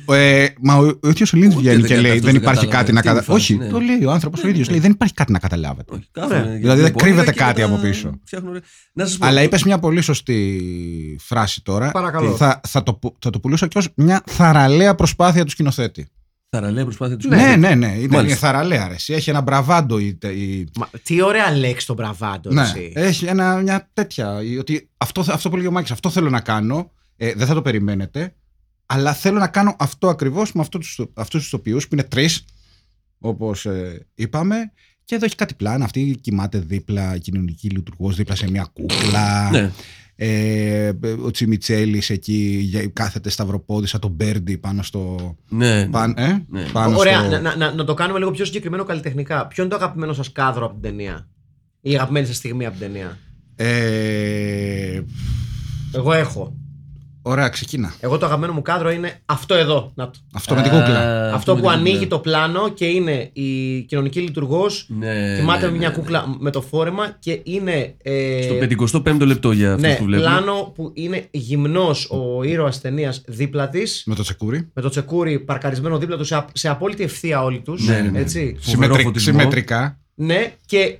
[0.06, 2.24] Αλλά, ε, μα ο, ο ίδιος ο Λίντ Ούτε βγαίνει δεν και κα- λέει: αυτός
[2.26, 2.92] Δεν δεν υπάρχει κατάλαβε.
[2.92, 3.32] κάτι να Αυτή είναι η καταλάβετε.
[3.32, 3.70] φάση, Όχι, ναι.
[3.70, 4.70] το λέει ο άνθρωπος ο ίδιος.
[4.70, 5.94] Λέει: Δεν υπάρχει κάτι να καταλάβετε.
[5.94, 8.20] Όχι, κάθομαι, γιατί Δηλαδή δεν μπορεί κρύβεται και κάτι μετά από πίσω.
[8.24, 8.60] φτιάχνω, ρε.
[8.94, 9.26] Να σας πω.
[9.28, 10.62] Αλλά είπες μια πολύ σωστή
[11.22, 11.92] φράση τώρα.
[11.92, 12.36] Παρακαλώ.
[12.36, 16.08] Θα, θα, το, που- θα το πουλούσα κι ως μια θαραλέα προσπάθεια του σκηνοθέτη.
[16.50, 17.86] Θαραλέα προσπάθεια του Ναι, ναι, ναι.
[17.88, 18.22] Είναι, Μάλιστα.
[18.22, 18.88] είναι θαραλέα.
[18.88, 18.94] Ρε.
[18.94, 19.14] εσύ.
[19.14, 20.00] Έχει ένα μπραβάντο.
[20.00, 22.92] Η, η, Μα, τι ωραία λέξη το μπραβάντο, ναι, εσύ.
[22.96, 24.42] έχει ένα, μια τέτοια.
[24.44, 26.92] η- Ότι αυτό, αυτό που λέει ο Μάκης, αυτό θέλω να κάνω.
[27.18, 28.36] Ε, δεν θα το περιμένετε.
[28.94, 32.46] Αλλά θέλω να κάνω αυτό ακριβώς με αυτούς τους αυτούς τους τοπιούς που είναι τρεις,
[33.20, 33.68] όπως
[34.16, 34.56] είπαμε.
[35.04, 35.86] Και εδώ έχει κάτι πλάνα.
[35.86, 39.50] Αυτή κοιμάται δίπλα, κοινωνική λειτουργός δίπλα σε μια κούκλα.
[39.50, 39.72] Ναι.
[40.16, 40.92] Ε,
[41.24, 45.36] ο Τσιμιτσέλης εκεί για- κάθεται σταυροπόδι σαν τον Μπέρντι πάνω στο.
[45.50, 45.88] Ναι, ναι.
[45.90, 46.64] Παν, ε, Ναι.
[46.72, 47.30] πάνω Ωραία, στο...
[47.30, 49.48] να, να, να, να το κάνουμε λίγο πιο συγκεκριμένο καλλιτεχνικά.
[49.48, 51.28] Ποιο είναι το αγαπημένο σας κάδρο από την ταινία,
[51.82, 53.18] η αγαπημένη σας στιγμή από την ταινία;
[53.56, 55.02] Ε,
[55.94, 56.56] Εγώ έχω.
[57.22, 57.94] Ωραία, ξεκίνα.
[58.00, 59.92] Εγώ το αγαπημένο μου κάδρο είναι αυτό εδώ.
[59.96, 60.20] Να το.
[60.34, 61.00] Αυτό με την κούκλα.
[61.30, 62.08] Α, αυτό με που την ανοίγει κούκλα.
[62.10, 64.86] το πλάνο και είναι η κοινωνική λειτουργός.
[64.90, 65.94] Ναι, Κοιμάται ναι, με μια ναι.
[65.96, 67.96] κούκλα με το φόρεμα και είναι.
[68.04, 70.30] Ε, Στο 55ο λεπτό για αυτό ναι, που βλέπουμε.
[70.30, 74.04] πλάνο που είναι γυμνός ο ήρωας ταινία δίπλα της.
[74.06, 74.70] Με το τσεκούρι.
[74.74, 77.88] Με το τσεκούρι παρκαρισμένο δίπλα τους σε, α- σε απόλυτη ευθεία όλοι τους.
[77.88, 78.20] Ναι, ναι, ναι.
[78.20, 78.40] Έτσι.
[78.60, 79.32] Φοβερό Συμμετρι- φωτισμό.
[79.40, 80.00] συμμετρικά.
[80.16, 80.98] Ναι, και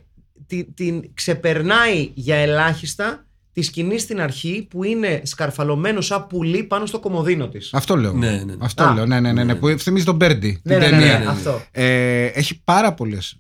[0.48, 6.86] την, την ξεπερνάει για ελάχιστα τη σκηνή στην αρχή που είναι σκαρφαλωμένος σαν πουλί πάνω
[6.86, 7.70] στο κομμωδίνο της.
[7.74, 8.14] Αυτό λέω.
[8.14, 8.54] Ναι, ναι, ναι.
[8.60, 8.94] Αυτό Α.
[8.94, 9.06] λέω.
[9.06, 10.60] Ναι, ναι, ναι, ναι, που θυμίζει τον Μπέρντι.
[10.64, 11.20] Ναι, την ναι, ναι, ταινία.
[11.20, 11.62] ναι, αυτό.
[11.72, 13.36] Ε, έχει πάρα πολλές.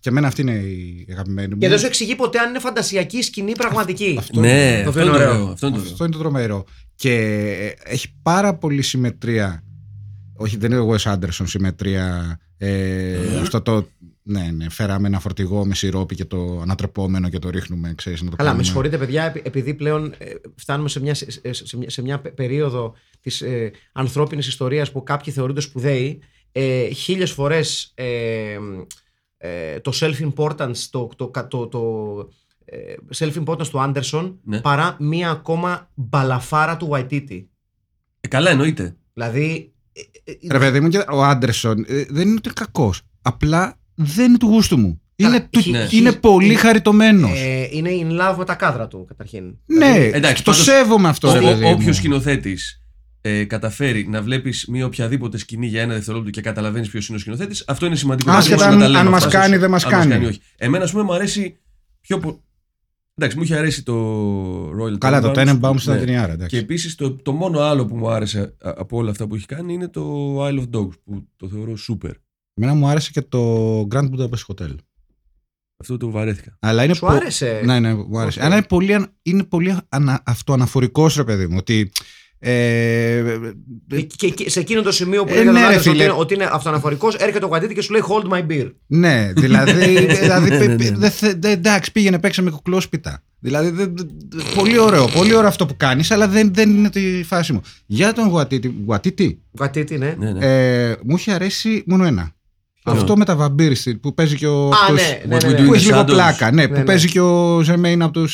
[0.00, 1.58] Και εμένα αυτή είναι η αγαπημένη μου.
[1.60, 4.16] Και δεν σου εξηγεί ποτέ αν είναι φαντασιακή σκηνή ή πραγματική.
[4.18, 5.30] Αυτό Ναι, Το αυτό οποίο είναι είναι ωραίο.
[5.40, 5.52] ωραίο.
[5.52, 5.92] Αυτό είναι το ωραίο.
[5.92, 6.64] Αυτό είναι το τρομερό.
[6.94, 7.12] Και
[7.60, 9.62] ε, έχει πάρα πολύ συμμετρία.
[10.36, 12.38] Όχι, δεν είναι ο Wes Anderson συμμετρία.
[12.58, 13.88] Ε, αυτό το.
[14.30, 18.30] Ναι, ναι, φέραμε ένα φορτηγό με σιρόπι και το ανατρεπόμενο και το ρίχνουμε, ξέρεις, να
[18.30, 18.64] το Καλά, με κάνουμε.
[18.64, 22.34] συγχωρείτε, παιδιά, επει- επειδή πλέον ε, φτάνουμε σε μια, σε, σε μια, σε μια πε-
[22.34, 28.58] περίοδο της ε, ανθρώπινης ιστορίας που κάποιοι θεωρούνται σπουδαίοι, ε, χίλιες φορές ε,
[29.36, 32.28] ε, το self-importance, το, το, το, το, το
[32.64, 34.60] ε, self-importance του Άντερσον Ναι.
[34.60, 37.44] παρά μία ακόμα μπαλαφάρα του Waititi.
[38.20, 38.96] Ε, καλά, εννοείται.
[39.12, 39.72] Δηλαδή.
[40.24, 43.02] ε, ε, Ρε παιδί μου, και ο Άντερσον ε, δεν είναι ούτε κακός.
[43.22, 45.00] Απλά δεν είναι του γούστου μου.
[45.16, 45.86] Καλά, Είναι, του- ναι.
[45.90, 47.30] είναι πολύ χαριτωμένος.
[47.40, 49.44] ε, είναι in love με τα κάδρα του, καταρχήν.
[49.66, 51.32] ναι, εντάξει, το πάντως, σέβομαι αυτό.
[51.32, 51.70] ρε παιδί μου.
[51.70, 52.82] Όποιος σκηνοθέτης
[53.20, 57.20] ε, καταφέρει να βλέπεις μια οποιαδήποτε σκηνή για ένα δευτερόλεπτο και καταλαβαίνεις ποιος είναι ο
[57.20, 58.30] σκηνοθέτης, αυτό είναι σημαντικό.
[58.30, 60.26] Άσχετα Δεν αν- μπορούμε να τα αν λέμε μας αυτά, κάνει, δεν μας αν κάνει.
[60.26, 60.40] όχι.
[60.56, 61.58] Εμένα, ας πούμε, μου αρέσει
[62.00, 62.18] πιο.
[62.18, 62.42] πο-
[63.14, 63.94] Εντάξει, μου είχε αρέσει το
[64.70, 65.34] Royal Καλά, το Tenenbaums.
[65.48, 66.00] Tenenbaums ήταν Ναι.
[66.00, 66.26] ταινιάρα.
[66.26, 66.56] Και εντάξει.
[66.56, 69.72] επίσης το, το μόνο άλλο που μου άρεσε α- από όλα αυτά που έχει κάνει
[69.72, 72.10] είναι το Isle of Dogs που το θεωρώ super.
[72.60, 74.74] Εμένα μου άρεσε και το Grand Budapest Hotel.
[75.80, 76.56] Αυτό το βαρέθηκα.
[76.60, 78.38] Αλλά είναι Σου πο- άρεσε; Ναι, ναι, μου άρεσε.
[78.38, 78.44] Οκ.
[78.44, 81.56] Αλλά είναι πολύ, αν- είναι πολύ ανα, αυτοαναφορικός ρε παιδί μου.
[81.58, 81.90] Ότι.
[82.40, 83.22] Ε,
[83.88, 86.02] Και, και- και σε εκείνο το σημείο που Ε, λέει ναι, ναι, ρε, ότι, φίλε.
[86.04, 88.72] είναι, ότι είναι αυτοαναφορικός, έρχεται ο Waititi και σου λέει Hold my beer.
[88.86, 90.06] ναι, δηλαδή.
[90.20, 90.90] δηλαδή Ναι, ναι, ναι.
[90.90, 93.22] δε θε- δε- εντάξει, πήγαινε παίξε με κουκλόσπιτα.
[93.40, 97.22] Δηλαδή, δε- δε- πολύ ωραίο, πολύ ωραίο αυτό που κάνεις, αλλά δεν, δεν είναι τη
[97.24, 97.60] φάση μου.
[97.86, 100.14] Για τον Γουατίτη, Γουατίτη Guatiti, ναι.
[100.18, 100.46] Ναι, ναι.
[100.90, 102.32] ε, μου είχε αρέσει μόνο ένα.
[102.90, 103.00] Ποιο?
[103.00, 104.68] Αυτό με τα βαμπύριστη που παίζει και ο.
[104.68, 105.58] Α, αυτός- ναι, ναι, What ναι, we ναι.
[105.60, 106.06] do Που in έχει the λίγο Shadows.
[106.06, 106.84] πλάκα, ναι, Ναι, που ναι.
[106.84, 108.28] παίζει και ο Ζεμέιν από του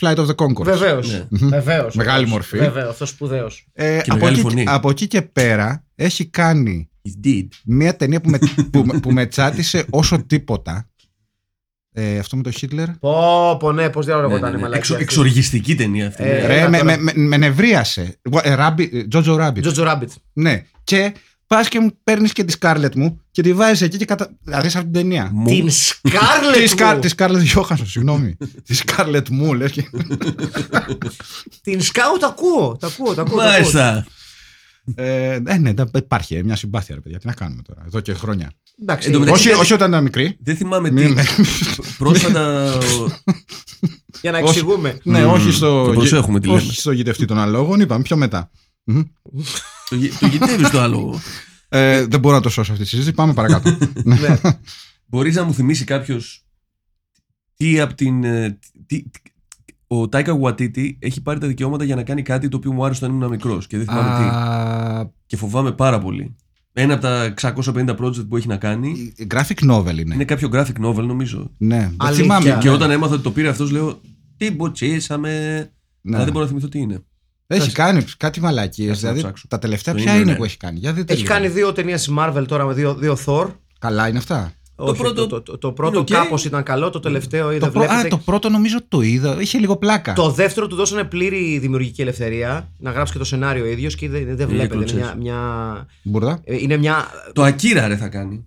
[0.00, 0.64] Flight of the Conchords.
[0.64, 1.00] Βεβαίω.
[1.28, 1.48] Ναι.
[1.48, 2.30] Βεβαίως, Μεγάλη βεβαίως.
[2.30, 2.58] μορφή.
[2.58, 3.46] Βεβαίω, αυτό σπουδαίο.
[3.72, 4.64] Ε, Και από, μεγάλη εκεί, φωνή.
[4.68, 7.46] από εκεί και πέρα έχει κάνει It did.
[7.64, 8.38] μια ταινία που με,
[8.70, 10.84] που, με- που με τσάτισε όσο τίποτα.
[11.92, 12.88] Ε, αυτό με τον Χίτλερ.
[12.90, 14.62] Πω, πω, ναι, πώ διάλογο Ναι, ήταν ναι, η ναι.
[14.62, 15.04] μαλακία Εξο- αυτή.
[15.04, 16.22] Εξοργιστική ταινία αυτή.
[16.22, 16.46] Ε, ναι.
[16.46, 16.96] Ρε, έλα με, τώρα.
[16.98, 18.18] με, με, με νευρίασε.
[18.42, 19.62] Ε, Ράμπι- Τζότζο Ράμπιτ.
[19.62, 20.10] Τζότζο Ράμπιτ.
[20.32, 20.62] Ναι.
[20.84, 21.12] Και
[21.54, 24.30] πας και μου παίρνεις και τη Σκάρλετ μου και τη βάζεις εκεί και κατα...
[24.44, 25.30] Δηλαδή σε αυτήν την ταινία.
[25.32, 27.00] Μου- Την Τη Σκάρλετ Σκάρ- μου.
[27.00, 28.36] Τη Σκάρλετ Γιώχανσον, συγγνώμη.
[28.64, 29.70] Τη Σκάρλετ μου, λες.
[29.72, 29.90] Και...
[31.62, 32.76] Την Σκάου τα ακούω.
[32.80, 33.36] Τα ακούω, τα ακούω.
[33.38, 33.52] τα ακούω.
[33.52, 34.06] Μάλιστα.
[34.94, 37.18] ε, ναι, ναι, τα- υπάρχει ε, μια συμπάθεια, ρε παιδιά.
[37.18, 38.50] Τι να κάνουμε τώρα, εδώ και χρόνια.
[38.82, 39.06] Εντάξει.
[39.06, 40.36] Εν τω μεταξύ- Όχι, κάτι- όχι όταν ήταν μικρή.
[40.40, 40.94] Δεν θυμάμαι τι.
[40.94, 41.16] Μην-
[41.98, 42.72] Πρόσφατα.
[42.74, 43.08] ο-
[44.20, 44.46] Για να όχι.
[44.48, 44.98] εξηγούμε.
[45.02, 45.30] Ναι, Μμμ.
[45.32, 45.84] όχι στο.
[45.84, 46.58] Το προσέχουμε τι λέμε.
[46.58, 48.50] όχι στο γητευτή των αλόγων, είπαμε πιο μετά.
[49.90, 50.00] Μμμ.
[50.00, 51.20] Το γε- το γητεύεις το άλογο.
[51.68, 53.14] Ε, δεν μπορώ να το σώσω αυτή τη συζήτηση.
[53.14, 53.76] Πάμε παρακάτω.
[54.04, 54.40] Ναι.
[55.06, 56.44] Μπορείς να μου θυμίσει κάποιος
[57.56, 58.24] τι από την.
[58.24, 59.02] ε, τι-
[59.86, 63.04] ο Τάικα Γουατίτη έχει πάρει τα δικαιώματα για να κάνει κάτι το οποίο μου άρεσε
[63.04, 64.36] όταν ήμουν μικρός και δεν θυμάμαι τι.
[64.36, 66.36] Α, Και φοβάμαι πάρα πολύ.
[66.72, 70.14] Ένα από τα 650 project που έχει να κάνει Graphic novel είναι.
[70.14, 71.50] είναι κάποιο graphic novel νομίζω.
[71.58, 72.22] Ναι, δεν Αλήθεια.
[72.22, 72.58] θυμάμαι.
[72.60, 74.00] Και όταν έμαθα ότι το πήρε αυτός, λέω
[74.36, 75.30] Τι μποτσίσαμε.
[76.00, 76.14] Ναι.
[76.16, 77.04] Αλλά δεν μπορώ να θυμηθώ τι είναι.
[77.56, 78.88] Έχει κάνει κάτι μαλακίες.
[78.88, 79.46] Κάτσε να Δηλαδή ψάξω.
[79.48, 80.36] τα τελευταία Το ποια είναι, είναι ναι.
[80.36, 80.78] που έχει κάνει.
[80.78, 81.34] Για δείτε Έχει λίγο.
[81.34, 83.46] κάνει δύο ταινίες Marvel τώρα με δύο, δύο Thor.
[83.78, 84.52] Καλά είναι αυτά.
[84.82, 86.06] Όχι, πρώτο το, το, το πρώτο είναι οκ.
[86.24, 87.66] κάπως ήταν καλό, το τελευταίο είδα.
[87.66, 89.36] Το, πρω- βλέπετε, Α, το πρώτο νομίζω το είδα.
[89.40, 90.12] Είχε λίγο πλάκα.
[90.12, 94.08] Το δεύτερο του δώσανε πλήρη δημιουργική ελευθερία να γράψει και το σενάριο ο ίδιος και
[94.08, 94.54] δεν, δεν βλέπετε.
[94.56, 94.96] Είναι κλωτσές.
[94.98, 95.36] μια, μια,
[96.02, 96.40] Μπουρδα.
[96.44, 97.06] ε, είναι μια.
[97.32, 98.44] Το Ακύρα ρε θα κάνει.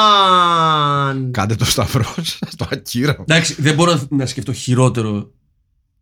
[0.00, 1.30] Αμάν!
[1.30, 3.16] Κάντε το σταυρό σας, το ακύρα.
[3.20, 5.30] Εντάξει, δεν μπορώ να- να σκεφτώ χειρότερο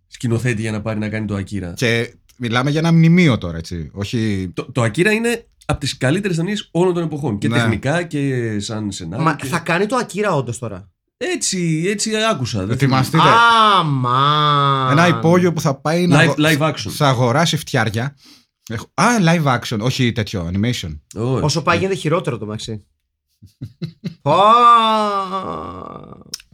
[0.08, 1.72] σκηνοθέτη για να πάρει να κάνει το Ακύρα.
[1.72, 3.90] Και μιλάμε για ένα μνημείο τώρα, έτσι.
[3.92, 4.50] Όχι.
[4.54, 7.38] Το, το Ακύρα είναι από τις καλύτερες ταινίες όλων των εποχών.
[7.38, 7.54] Και Ναι.
[7.56, 9.24] τεχνικά και σαν σενάριο.
[9.24, 12.58] Μα και- θα κάνει το Ακύρα όντως τώρα; Έτσι, έτσι άκουσα.
[12.60, 13.22] δεν Ετοιμαστείτε.
[13.78, 14.88] Άμα.
[14.90, 16.16] Ένα υπόγειο που θα πάει να.
[16.16, 16.90] Live, αγο- live action.
[16.90, 18.16] Θα αγοράσει φτιάρια.
[18.70, 20.98] Έχω- Α, live action, όχι τέτοιο, animation.
[21.14, 21.44] Όχι.
[21.44, 22.84] Όσο πάει γίνεται χειρότερο το μεταξύ.
[24.22, 24.32] Πω.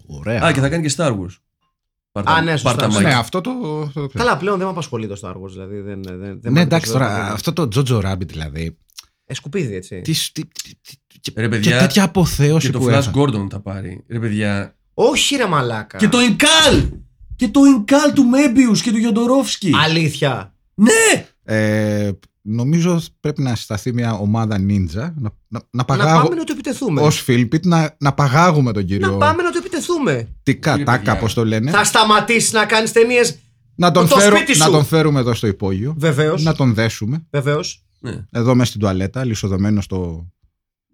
[0.19, 0.43] Ωραία.
[0.45, 1.37] Α, και θα κάνει και Star Wars.
[2.15, 3.01] Πάρτα, Α, ναι, σωστά, πάρτα σωστά.
[3.01, 3.15] μάκια.
[3.15, 3.51] Ναι, αυτό το.
[3.87, 4.25] αυτό το ξέρω.
[4.25, 5.51] Καλά, πλέον δεν με απασχολεί το Star Wars.
[5.51, 8.79] Δηλαδή, δεν, δεν, δεν Ναι, μ' εντάξει αρέσει, τώρα, δεν- αυτό το Jojo Rabbit δηλαδή.
[9.27, 10.01] Ε, σκουπίδι, έτσι.
[10.01, 13.13] Τι, τι, τι- τι- και- Ρε, παιδιά, και τέτοια αποθέωση Και το που Flash έφανε.
[13.23, 14.05] Gordon θα πάρει.
[14.09, 14.77] Ρε παιδιά.
[14.95, 15.99] Όχι, ρε Μαλάκα.
[15.99, 16.89] Και το Inkal!
[17.37, 19.71] Και το Inkal του Μέμπιους και του Γιοντορόφσκι.
[19.85, 20.55] Αλήθεια.
[20.75, 21.27] Ναι!
[21.45, 22.11] Ε,
[22.47, 26.53] νομίζω πρέπει να συσταθεί μια ομάδα ninja να, να, να Να παγάγω πάμε να το
[26.53, 27.01] επιτεθούμε.
[27.03, 30.29] ως Φίλπιτ να, να παγάγουμε τον κύριο Να πάμε να το επιτεθούμε.
[30.43, 31.13] Τικά Κύριε Τάκα παιδιά.
[31.13, 33.39] όπως το λένε Θα σταματήσεις να κάνεις ταινίες.
[33.75, 34.71] να, τον το φέρω, σπίτι να σου.
[34.71, 36.43] τον φέρουμε εδώ στο υπόγειο Βεβαίως.
[36.43, 37.85] να τον δέσουμε Βεβαίως.
[38.01, 40.27] Ναι, εδώ μέσα στην τουαλέτα λισοδεμένο στο,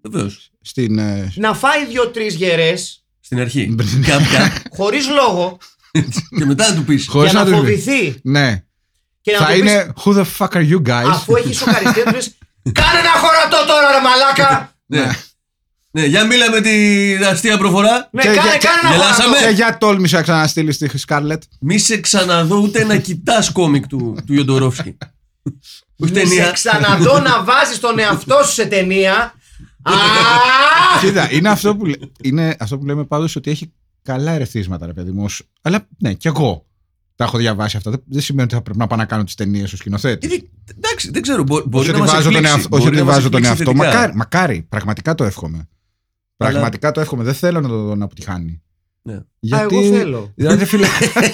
[0.03, 0.51] βεβαίως.
[0.61, 3.69] στην ε, Να φάει δύο-τρεις γερές Στην αρχή.
[3.73, 4.03] Μπριν.
[4.03, 4.63] Κάποια.
[4.77, 5.59] χωρίς λόγο
[6.39, 7.07] και μετά να του πεις.
[7.09, 7.77] Χωρίς για να να τους πει.
[7.81, 8.19] φοβηθεί.
[8.23, 8.65] ναι
[9.21, 12.03] Και να θα του πεις, είναι who the fuck are you guys; Αφού έχεις σοκαριστεί,
[12.05, 12.39] να του πεις,
[12.81, 14.75] Κάνε ένα χωρατό τώρα, ρε Μαλάκα!
[14.87, 15.11] Ναι.
[15.91, 18.09] ναι, για μίλα με την αστεία προφορά.
[18.13, 19.23] Ναι, Και- κάνε, και- κάνε ένα γελάσαμε.
[19.29, 19.47] χωρατό.
[19.49, 24.17] και για τόλμησε να ξαναστείλεις στη Σκάρλετ Μη σε ξαναδώ ούτε να κοιτάς κόμικ του,
[24.27, 24.97] του Ιοντορόφσκι.
[25.43, 25.53] Όχι
[25.97, 26.51] Μη σε ταινία.
[26.51, 29.35] ξαναδώ να βάζεις τον εαυτό σου σε ταινία.
[29.83, 29.93] Α!
[31.01, 34.93] Κοίτα, είναι αυτό, που, λέ- είναι αυτό που λέμε πάντως ότι έχει καλά ερεθίσματα, ρε
[34.93, 35.25] παιδί μου.
[35.25, 36.67] ως- Αλλά ναι, κι εγώ
[37.21, 37.91] τα έχω διαβάσει αυτά.
[37.91, 40.35] Δεν, δεν σημαίνει ότι θα πρέπει να πάω να κάνω τις ταινίες ω σκηνοθέτη.
[40.35, 40.39] Ε,
[40.77, 41.43] Εντάξει, δεν ξέρω.
[41.43, 43.15] μπο- Μπορεί Όχι να ότι μας βάζω τον εκπλήξει, εαυτό, όχι μπορεί ότι να μας
[43.15, 43.81] βάζω τον εκπλήξει εαυτό.
[43.83, 43.97] θετικά.
[43.99, 45.69] Μακάρι, μακάρι, πραγματικά το εύχομαι.
[46.37, 47.25] Πραγματικά το εύχομαι.
[47.25, 48.63] Δεν θέλω να τον αποτυχάνει.
[49.03, 49.15] Ναι.
[49.57, 50.33] Α, εγώ θέλω.
[50.35, 50.87] Δηλαδή, φίλε,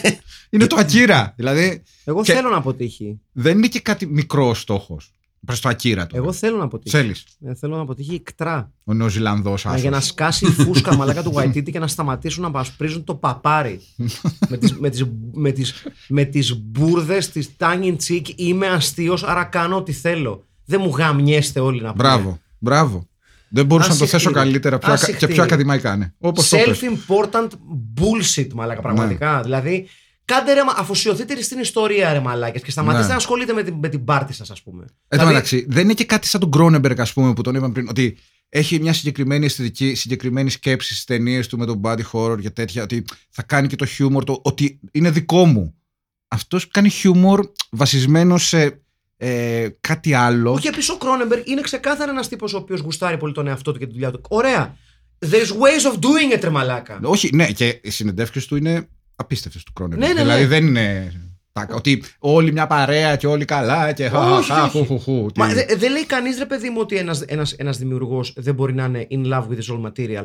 [0.50, 1.32] είναι το ακύρα.
[1.36, 3.20] Δηλαδή, Εγώ Και- θέλω να αποτύχει.
[3.32, 5.12] δεν είναι και κάτι μικρό στόχος
[5.46, 6.16] προς το ακύρα του.
[6.16, 6.96] Εγώ θέλω να αποτύχει.
[6.96, 7.24] Θέλεις.
[7.46, 8.72] Ε, Θέλω να αποτύχει ικτρά.
[8.84, 12.50] Ο Νεοζηλανδός Μα για να σκάσει η φούσκα μαλάκα του Waititi και να σταματήσουν να
[12.50, 13.80] πασπρίζουν το παπάρι.
[14.50, 19.22] με τις, με τις, με τις, με τις μπουρδες της tongue in cheek είμαι αστείος
[19.24, 20.44] άρα κάνω ό,τι θέλω.
[20.64, 22.02] Δεν μου γαμιέστε όλοι να πούμε.
[22.08, 23.06] Μπράβο, μπράβο.
[23.48, 24.34] Δεν μπορούσα να το θέσω Ασυχτήρι.
[24.40, 25.32] καλύτερα πιο ακα- και Ασυχτήρι.
[25.32, 26.14] πιο ακαδημαϊκά είναι.
[26.18, 26.80] Όπως το πες.
[26.82, 27.48] Self-important
[28.00, 29.42] bullshit, μαλάκα, πραγματικά.
[29.42, 29.86] Δηλαδή,
[30.26, 33.10] κάντε ρε, μα- αφοσιωθείτε στην ιστορία, ρε μαλάκες, και σταματήστε Ναι.
[33.10, 34.82] να ασχολείτε με την, με την πάρτη σας, ας πούμε.
[34.82, 37.54] Εν τω Δηλαδή, μεταξύ, δεν είναι και κάτι σαν τον Κρόνεμπεργκ, ας πούμε, που τον
[37.54, 38.16] είπαμε πριν, ότι
[38.48, 42.82] έχει μια συγκεκριμένη αισθητική, συγκεκριμένη σκέψη στις ταινίες του με τον body horror και τέτοια,
[42.82, 45.74] ότι θα κάνει και το χιούμορ, το, ότι είναι δικό μου.
[46.28, 48.80] Αυτός κάνει χιούμορ βασισμένο σε
[49.16, 50.52] ε, κάτι άλλο.
[50.52, 53.78] Όχι, επίσης ο Κρόνεμπεργκ είναι ξεκάθαρα ένας τύπος ο οποίος γουστάρει πολύ τον εαυτό του
[53.78, 54.20] και τη δουλειά του.
[54.28, 54.76] Ωραία.
[55.18, 57.00] There's ways of doing it, ρε μαλάκα.
[57.02, 60.08] Όχι, ναι, και οι συνεντεύξεις του είναι απίστευτε του Κρόνεμπεργκ.
[60.08, 60.34] Ναι, ναι, ναι.
[60.36, 61.12] Δηλαδή δεν είναι.
[61.52, 64.70] τα- Ότι όλοι μια παρέα και όλοι καλά και χα, Όχι, χα, όχι.
[64.70, 67.52] χου, χου, χου, τι- Μα δε- δεν λέει κανείς, ρε παιδί μου, ότι ένας ένας,
[67.52, 70.24] ένας δημιουργός δεν μπορεί να είναι in love with his own material.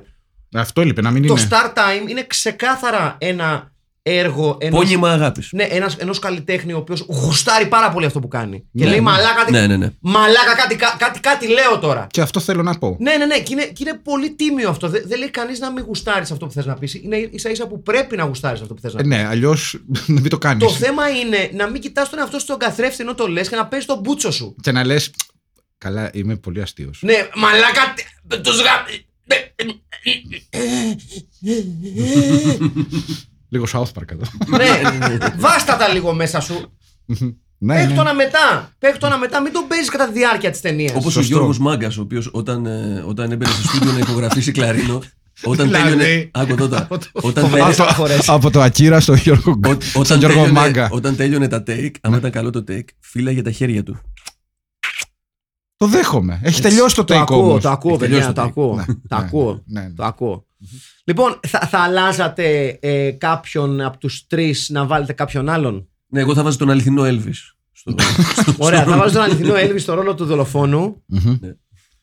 [0.54, 1.48] Αυτό λείπει, να μην Το είναι.
[1.50, 3.71] Star Time είναι ξεκάθαρα ένα
[4.04, 5.44] έργο ενός, Πόνιμα αγάπη.
[5.52, 8.58] ναι, ένας, ενός καλλιτέχνη ο οποίος γουστάρει πάρα πολύ αυτό που κάνει.
[8.60, 9.02] Και Ναι, λέει ναι.
[9.02, 9.90] μαλάκα, τι- Ναι, ναι, ναι.
[10.00, 12.08] μαλάκα κάτι, κα- κάτι, κάτι λέω τώρα.
[12.12, 12.98] Και αυτό θέλω να πω.
[13.00, 13.40] Ναι, ναι, ναι.
[13.40, 14.90] Και είναι, και είναι πολύ τίμιο αυτό.
[14.90, 17.02] Δεν, δεν λέει κανεί να μην γουστάρει αυτό που θε να πει.
[17.04, 19.08] Είναι ίσα ίσα που πρέπει να γουστάρει αυτό που θε να Ε, πει.
[19.08, 19.58] ναι, αλλιώ
[20.06, 20.60] να μην το κάνει.
[20.60, 23.56] Το θέμα είναι να μην κοιτά τον εαυτό σου στον καθρέφτη ενώ το λε και
[23.56, 24.56] να παίζει τον μπούτσο σου.
[24.62, 24.96] Και να λε.
[25.78, 26.92] Καλά, είμαι πολύ αστείο.
[27.00, 27.94] Ναι, μαλάκα.
[28.28, 28.86] Του γα...
[33.54, 34.24] Λίγο South Park εδώ.
[34.58, 34.68] ναι,
[35.38, 36.78] βάστα τα λίγο μέσα σου.
[37.58, 37.96] ναι, Παίχ ναι.
[37.96, 38.72] το να μετά.
[38.80, 39.42] Παίχ το να μετά.
[39.42, 40.92] Μην τον παίζεις κατά τη διάρκεια της ταινίας.
[40.92, 41.34] Όπως ο Σωστό.
[41.34, 45.02] Γιώργος Μάγκας, ο οποίος όταν, ε, όταν έμπαινε στο στούντιο να ηχογραφήσει κλαρίνο,
[45.44, 45.90] όταν Δηλαδή.
[45.98, 46.30] τέλειωνε.
[46.34, 46.88] Άκου τότε.
[47.12, 50.90] Όταν Από τέλειωνε- το- Από το Ακύρα στο Γιώργο, Ό- στον όταν, Γιώργο τέλειωνε, Μάγκα.
[50.92, 54.00] όταν τέλειωνε τα take, άμα ήταν καλό το take, φύλαγε τα χέρια του.
[55.78, 56.40] Το δέχομαι.
[56.44, 57.62] Έχει τελειώσει το Το take ακούω, όμως.
[57.62, 58.16] το ακούω, Έχει παιδιά.
[58.16, 58.76] τελειώσει Το το ακούω.
[58.76, 60.46] Ναι, Το ναι, ακούω.
[60.62, 60.78] Ναι, ναι.
[61.06, 61.34] Το ακούω.
[61.34, 66.34] Λοιπόν, θα, θα αλλάζατε ε, κάποιον από τους τρεις να βάλετε κάποιον άλλον; Ναι, εγώ
[66.34, 67.34] θα βάζω τον αληθινό Elvis.
[67.72, 67.92] Στο,
[68.42, 71.04] στο- Ωραία, στο- θα βάζω τον αληθινό Έλβη στο ρόλο του δολοφόνου.
[71.06, 71.38] Μμμ.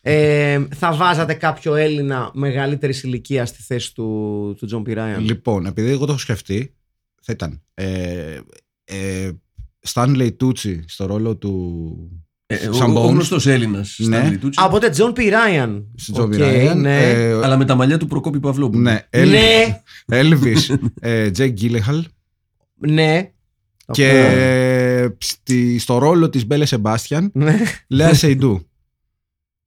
[0.01, 5.25] Ε, θα βάζατε κάποιο Έλληνα μεγαλύτερης ηλικίας στη θέση του, του Τζον Πιράιαν.
[5.25, 6.75] Λοιπόν, επειδή εγώ το έχω σκεφτεί,
[7.23, 8.39] θα ήταν ε,
[8.85, 9.31] ε,
[9.89, 13.09] Stanley Tucci στο ρόλο του Ε, ο, Σαν ο Bones.
[13.11, 14.29] γνωστός Έλληνας Ναι.
[14.29, 15.87] Stanley Tucci, Α, οπότε Τζον Πιράιαν.
[15.97, 16.81] στον Τζον Οκ, Πιράιαν.
[16.81, 16.99] ναι.
[17.11, 18.83] ε, αλλά με τα μαλλιά του Προκόπη Παυλόπουλου.
[18.83, 19.27] ναι, Elvis,
[20.07, 22.03] Ναι, Elvis ε, Jake Gyllenhaal
[22.75, 23.31] ναι.
[23.87, 24.11] Το και
[25.03, 25.17] ακούω.
[25.21, 27.57] στη, στο ρόλο της Μπέλε Σεμπάστιαν Ναι.
[27.89, 28.67] Λέα Σεϊντού.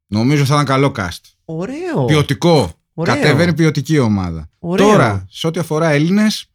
[0.07, 1.19] Νομίζω θα ήταν καλό cast.
[1.45, 2.05] Ωραίο.
[2.05, 2.71] Ποιοτικό.
[2.93, 3.15] Ωραίο.
[3.15, 4.49] Κατεβαίνει ποιοτική ομάδα.
[4.59, 4.87] Ωραίο.
[4.87, 6.50] Τώρα, σε ό,τι αφορά Έλληνες,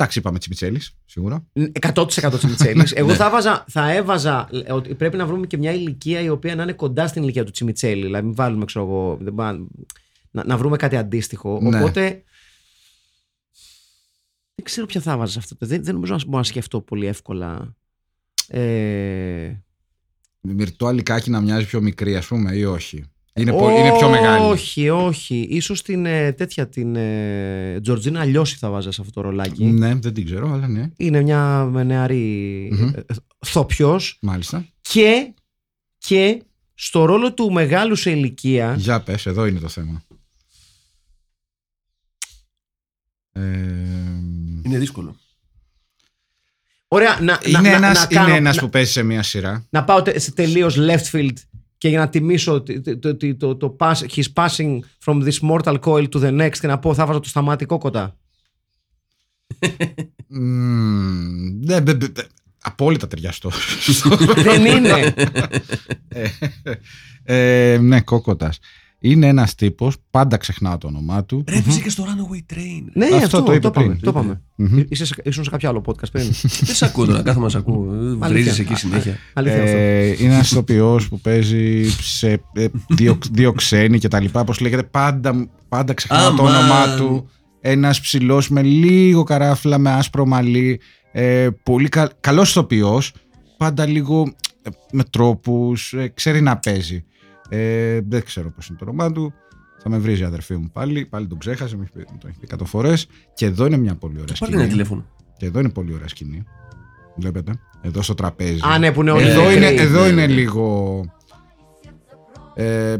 [0.00, 1.46] Εντάξει, είπαμε Τσιμιτσέλης, σίγουρα.
[1.94, 2.04] 100%
[2.38, 2.92] Τσιμιτσέλης.
[2.96, 3.14] Εγώ Ναι.
[3.14, 6.62] θα, έβαζα, θα έβαζα ε, ότι πρέπει να βρούμε και μια ηλικία η οποία να
[6.62, 8.02] είναι κοντά στην ηλικία του Τσιμιτσέλη.
[8.02, 9.18] Δηλαδή, μην βάλουμε, ξέρω εγώ.
[9.20, 9.58] δεν πά-
[10.30, 11.58] να, να βρούμε κάτι αντίστοιχο.
[11.62, 11.78] Ναι.
[11.78, 12.22] Οπότε.
[14.54, 15.66] Δεν ξέρω ποια θα έβαζα σε αυτό.
[15.66, 17.76] Δεν, δεν νομίζω να μπορώ να σκεφτώ πολύ εύκολα.
[18.48, 19.52] Ε,
[20.40, 23.04] Μυρτό Αλικάκη να μοιάζει πιο μικρή, ας πούμε, ή όχι.
[23.40, 24.44] Είναι, πο- είναι πιο μεγάλη.
[24.50, 25.46] Όχι, όχι.
[25.50, 29.64] Ίσως την ε, τέτοια την ε, Τζορτζίνα Λιώση θα βάζα σε αυτό το ρολάκι.
[29.64, 30.90] Ναι, δεν την ξέρω, αλλά ναι.
[30.96, 32.88] Είναι μια νεαρή Μμμ.
[32.94, 33.04] ε,
[33.46, 34.66] θοπιός Μάλιστα.
[34.80, 35.32] και,
[35.98, 36.42] και
[36.74, 40.02] στο ρόλο του μεγάλου σε ηλικία Για πες, εδώ είναι το θέμα.
[43.32, 43.40] Ε,
[44.62, 45.16] Είναι δύσκολο.
[46.88, 49.22] Ωραία, να, είναι να, ένας, να, να, κάνω- είναι ένας να, που παίζει σε μια
[49.22, 49.66] σειρά.
[49.70, 51.32] να πάω τε- σε τελείως left field
[51.78, 55.78] και για να τιμήσω το, το, το, το, το pass, his passing from this mortal
[55.80, 58.16] coil to the next και να πω θα βάζω το σταματικό κοντά.
[60.26, 62.26] Μμμ, ναι, μπε- μπε- μπε-
[62.58, 63.50] απόλυτα ταιριαστό.
[64.36, 65.14] Δεν είναι.
[67.22, 68.58] ε, ναι, κόκοτας.
[69.00, 71.44] Είναι ένας τύπος, πάντα ξεχνάω το όνομά του.
[71.48, 72.82] Ρε, έπαιζε και στο Runaway Train.
[72.92, 73.86] ναι, Αυτό αυτό, το το, είπε είπαμε.
[73.86, 74.00] πριν.
[74.00, 74.40] Το είπαμε.
[74.56, 74.82] Μμμ.
[74.88, 76.24] Είσαι σε- ήσουν σε κάποιο άλλο podcast πριν.
[76.66, 78.16] Δεν σε ακούω τώρα, κάθομαι να σε ακούω.
[78.18, 79.12] Βρίζεις εκεί Α, συνέχεια.
[79.12, 79.76] α, Αλήθεια αυτό.
[79.76, 84.44] Ε, είναι ένας ηθοποιός που παίζει σε ε, δύο, δύο ξένοι και τα λοιπά.
[84.44, 86.54] Πώ λέγεται, πάντα, πάντα ξεχνάω το Αμάν.
[86.64, 87.28] όνομά του.
[87.60, 90.80] Ένας ψηλός με λίγο καράφλα, με άσπρο μαλλί.
[91.12, 93.12] Ε, πολύ κα, καλός ηθοποιός.
[93.56, 94.32] Πάντα λίγο
[94.62, 95.94] ε, με τρόπους.
[96.14, 97.04] ξέρει να παίζει.
[97.48, 99.32] Ε, δεν ξέρω πώς είναι το όνομά του.
[99.82, 101.06] Θα με βρίζει η αδερφή μου πάλι.
[101.06, 103.06] Πάλι τον ξέχασε, μου έχει πει- μου το έχει πει 100 φορές.
[103.34, 104.68] Και εδώ είναι μια πολύ ωραία Πάρτε ένα σκηνή.
[104.72, 105.06] τηλέφωνο.
[105.36, 106.42] Και εδώ είναι πολύ ωραία σκηνή.
[107.16, 107.52] Βλέπετε.
[107.80, 108.60] Εδώ στο τραπέζι.
[108.72, 109.56] Α, ναι, που είναι όλοι Εδώ νεκροί.
[109.56, 110.32] είναι, εδώ Ναι, είναι ναι.
[110.32, 111.00] λίγο.
[112.54, 112.96] Ε,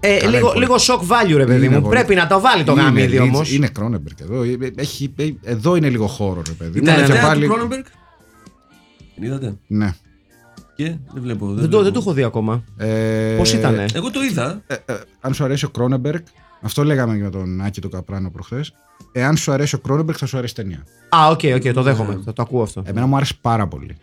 [0.00, 1.82] Ε, καλά, λίγο, είναι λίγο shock value, ρε παιδί Είναι μου.
[1.82, 3.52] πολύ- Πρέπει να το βάλει το είναι γάμιδι Lynch, όμως.
[3.52, 4.42] Είναι Κρόνεμπεργκ εδώ.
[4.42, 6.80] Ε, Έχει, ε, εδώ είναι λίγο χώρο, ρε παιδί.
[6.80, 6.98] Ναι, μου.
[6.98, 7.20] ναι, και ναι.
[7.20, 7.46] πάλι.
[7.46, 7.84] του Cronenberg;
[9.14, 9.94] Την είδατε; Ναι.
[10.78, 11.46] Και δεν βλέπω.
[11.46, 11.82] Δεν το, βλέπω.
[11.82, 12.64] δεν το έχω δει ακόμα.
[12.76, 14.62] Ε, Πώς ήτανε; Εγώ το είδα.
[14.66, 16.22] ε, ε, αν σου αρέσει ο Κρόνεμπεργκ,
[16.60, 18.72] αυτό λέγαμε και με τον Άκη του Καπράνο προχθές.
[19.12, 20.84] Εάν σου αρέσει ο Κρόνεμπεργκ, θα σου αρέσει η ταινία.
[21.08, 22.20] Α, OK, OK, το δέχομαι.
[22.24, 22.82] Θα το ακούω αυτό.
[22.86, 23.96] Εμένα μου άρεσε πάρα πολύ.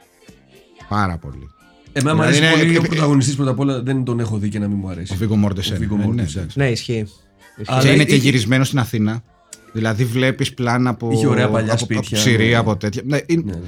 [0.89, 1.49] Πάρα πολύ.
[1.93, 3.81] Εμένα μου Δηλαδή αρέσει είναι- πολύ ε, ο ε, πρωταγωνιστής πρώτα απ' όλα.
[3.81, 5.13] Δεν τον έχω δει και να μην μου αρέσει.
[5.13, 5.75] Ο Βίγκο Μόρτεσεν.
[5.75, 6.39] Ο Βίγκο Ε, ναι, Μόρτεσεν.
[6.41, 6.59] εντάξει.
[6.59, 6.93] Ναι, ισχύει.
[7.57, 7.73] Ισχύει.
[7.73, 9.23] Αλλά και είναι και είχε- γυρισμένος στην Αθήνα.
[9.73, 11.11] Δηλαδή βλέπεις πλάνα από.
[11.11, 12.55] Είχε ωραία παλιά από, σπίτια, Από ψηρή, ναι.
[12.55, 13.01] από τέτοια.
[13.05, 13.59] Ναι, είναι, Ναι, ναι.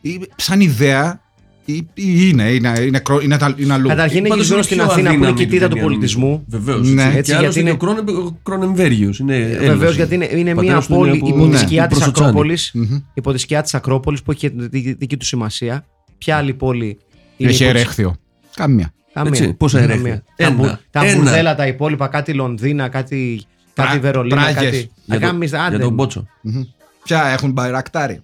[0.00, 1.20] είναι- σαν ιδέα.
[1.66, 3.88] Ή- ή Είναι, είναι, είναι, κρό- είναι, τα- είναι αλλού.
[3.88, 5.82] Καταρχήν είναι Πάντως γυρισμένο στην πιο Αθήνα που είναι αδύναμη και η τίδα του ταινία,
[5.82, 6.44] πολιτισμού.
[6.48, 6.88] Βεβαίως.
[6.88, 7.02] Ναι.
[7.02, 9.18] Έτσι, Έτσι, και άλλωστε γιατί και ο Κρόνε- ο Κρόνεμβέργιος.
[9.18, 9.66] Είναι Έλληνας.
[9.66, 11.96] Βεβαίως γιατί είναι, είναι μια Πατέρας του είναι πόλη από- υπό τη Ναι, σκιά της
[11.96, 12.28] Προσοτσάνη.
[12.28, 12.70] Ακρόπολης.
[12.74, 12.98] Μμμ.
[13.14, 15.84] Υπό τη σκιά της Ακρόπολης που έχει τη δική- δική του σημασία.
[16.18, 16.98] Ποια άλλη πόλη
[17.36, 18.16] είναι Έχει υπό τη- ερέχθιο.
[18.56, 18.92] Καμία.
[19.12, 19.30] Καμία.
[19.40, 19.94] Έτσι, πόσα Καμία.
[19.94, 20.22] ερέχθια.
[20.36, 20.54] Τα, Ένα.
[20.54, 21.16] μπου- τα Ένα.
[21.16, 23.42] μπουρδέλα τα υπόλοιπα, κάτι Λονδίνα, κάτι,
[23.74, 24.54] κάτι Πρα- Βερολίνα, Πράγες.
[24.64, 24.76] κάτι.
[24.76, 25.78] Για, Να το, κάνεις- για άντε.
[25.78, 26.26] τον Μπότσο.
[26.42, 26.62] Μμμ.
[27.04, 28.20] Ποια έχουν μπαϊρακτάρι.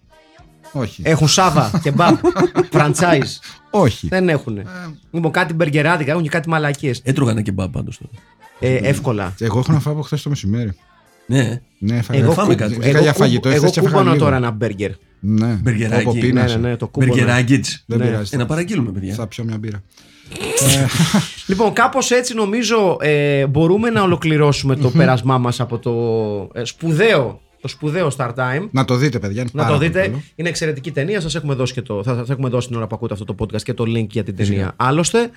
[0.72, 1.02] Όχι.
[1.04, 2.16] Έχουν σάβα και μπαμ.
[2.72, 3.38] franchise.
[3.70, 4.08] Όχι.
[4.08, 4.58] Δεν έχουν.
[5.10, 7.00] Λοιπόν, κάτι μπεργκεράδικα, έχουν και κάτι μαλακίες.
[7.04, 8.12] Έτρωγα ένα κεμπάμπ πάντως τώρα.
[8.60, 9.34] Ε, εύκολα.
[9.40, 10.72] Εγώ έχω να φάω από χθες το μεσημέρι.
[11.26, 11.60] Ναι.
[11.78, 12.20] Ναι, έφαγα.
[12.20, 12.72] Εγώ, φάμε κου- κάτι.
[12.74, 14.24] Είχα εγώ, για κου- φαγητό, εγώ εχθές και έφαγα κούμπονω λίγο.
[14.24, 14.90] τώρα ένα μπέργκερ.
[15.20, 15.46] Ναι.
[15.62, 16.06] Μπεργκεράκι.
[16.06, 16.58] Όπου Ναι, πίνασα.
[16.58, 17.14] ναι, ναι, το κούμπονο.
[17.14, 17.82] Μπεργκεράκιτς.
[17.86, 18.04] Δεν Ναι.
[18.04, 18.30] πειράζει.
[18.34, 19.14] Ε, να παραγγείλουμε, παιδιά.
[19.14, 19.82] Θα πιω μια μπύρα.
[21.46, 25.92] Λοιπόν, κάπως έτσι νομίζω ε, μπορούμε να ολοκληρώσουμε το πέρασμά μας από το
[26.60, 28.68] ε, σπουδαίο, το σπουδαίο Star Time.
[28.70, 29.40] Να το δείτε, παιδιά.
[29.40, 30.06] είναι Να πάρα το πολύ δείτε.
[30.06, 30.22] καλό.
[30.34, 31.20] Είναι εξαιρετική ταινία.
[31.20, 33.34] Σας έχουμε δώσει και το, θα σας έχουμε δώσει την ώρα που ακούτε αυτό το
[33.38, 34.72] podcast και το link για την ταινία.
[34.76, 35.30] Άλλωστε,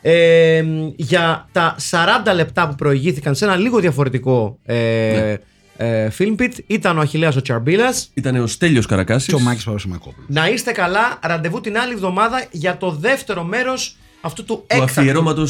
[0.00, 0.64] ε,
[0.96, 5.36] για τα 40 λεπτά που προηγήθηκαν σε ένα λίγο διαφορετικό ε,
[5.76, 8.10] ε, film pit ήταν ο Αχιλέας ο Τσαρμπίλας.
[8.14, 9.28] Ήταν ο Στέλιος Καρακάσης.
[9.28, 10.28] Και ο Μάκης Παπασημακόπουλος.
[10.28, 11.18] Να είστε καλά.
[11.22, 15.46] Ραντεβού την άλλη εβδομάδα για το δεύτερο μέρος αυτού του του έκτακτου.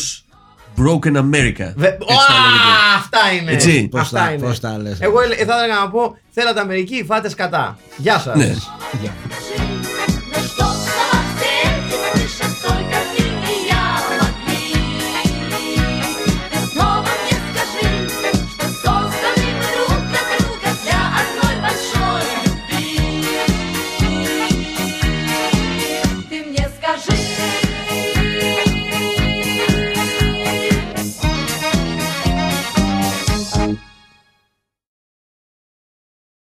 [0.80, 1.72] Αφιερώματος Broken America.
[1.76, 2.74] Βε- Έτσι θα Ω, λέγεται.
[2.96, 3.50] Αυτά είναι.
[3.52, 3.88] Έτσι.
[3.88, 4.46] Πώς Αυτά τα- είναι.
[4.46, 5.00] πώς τα λες.
[5.00, 7.78] Εγώ ε, θα έλεγα να πω, θέλατε Αμερική, φάτε σκατά.
[7.96, 8.36] Γεια σας.
[8.36, 8.54] Ναι.
[9.00, 9.12] Γεια.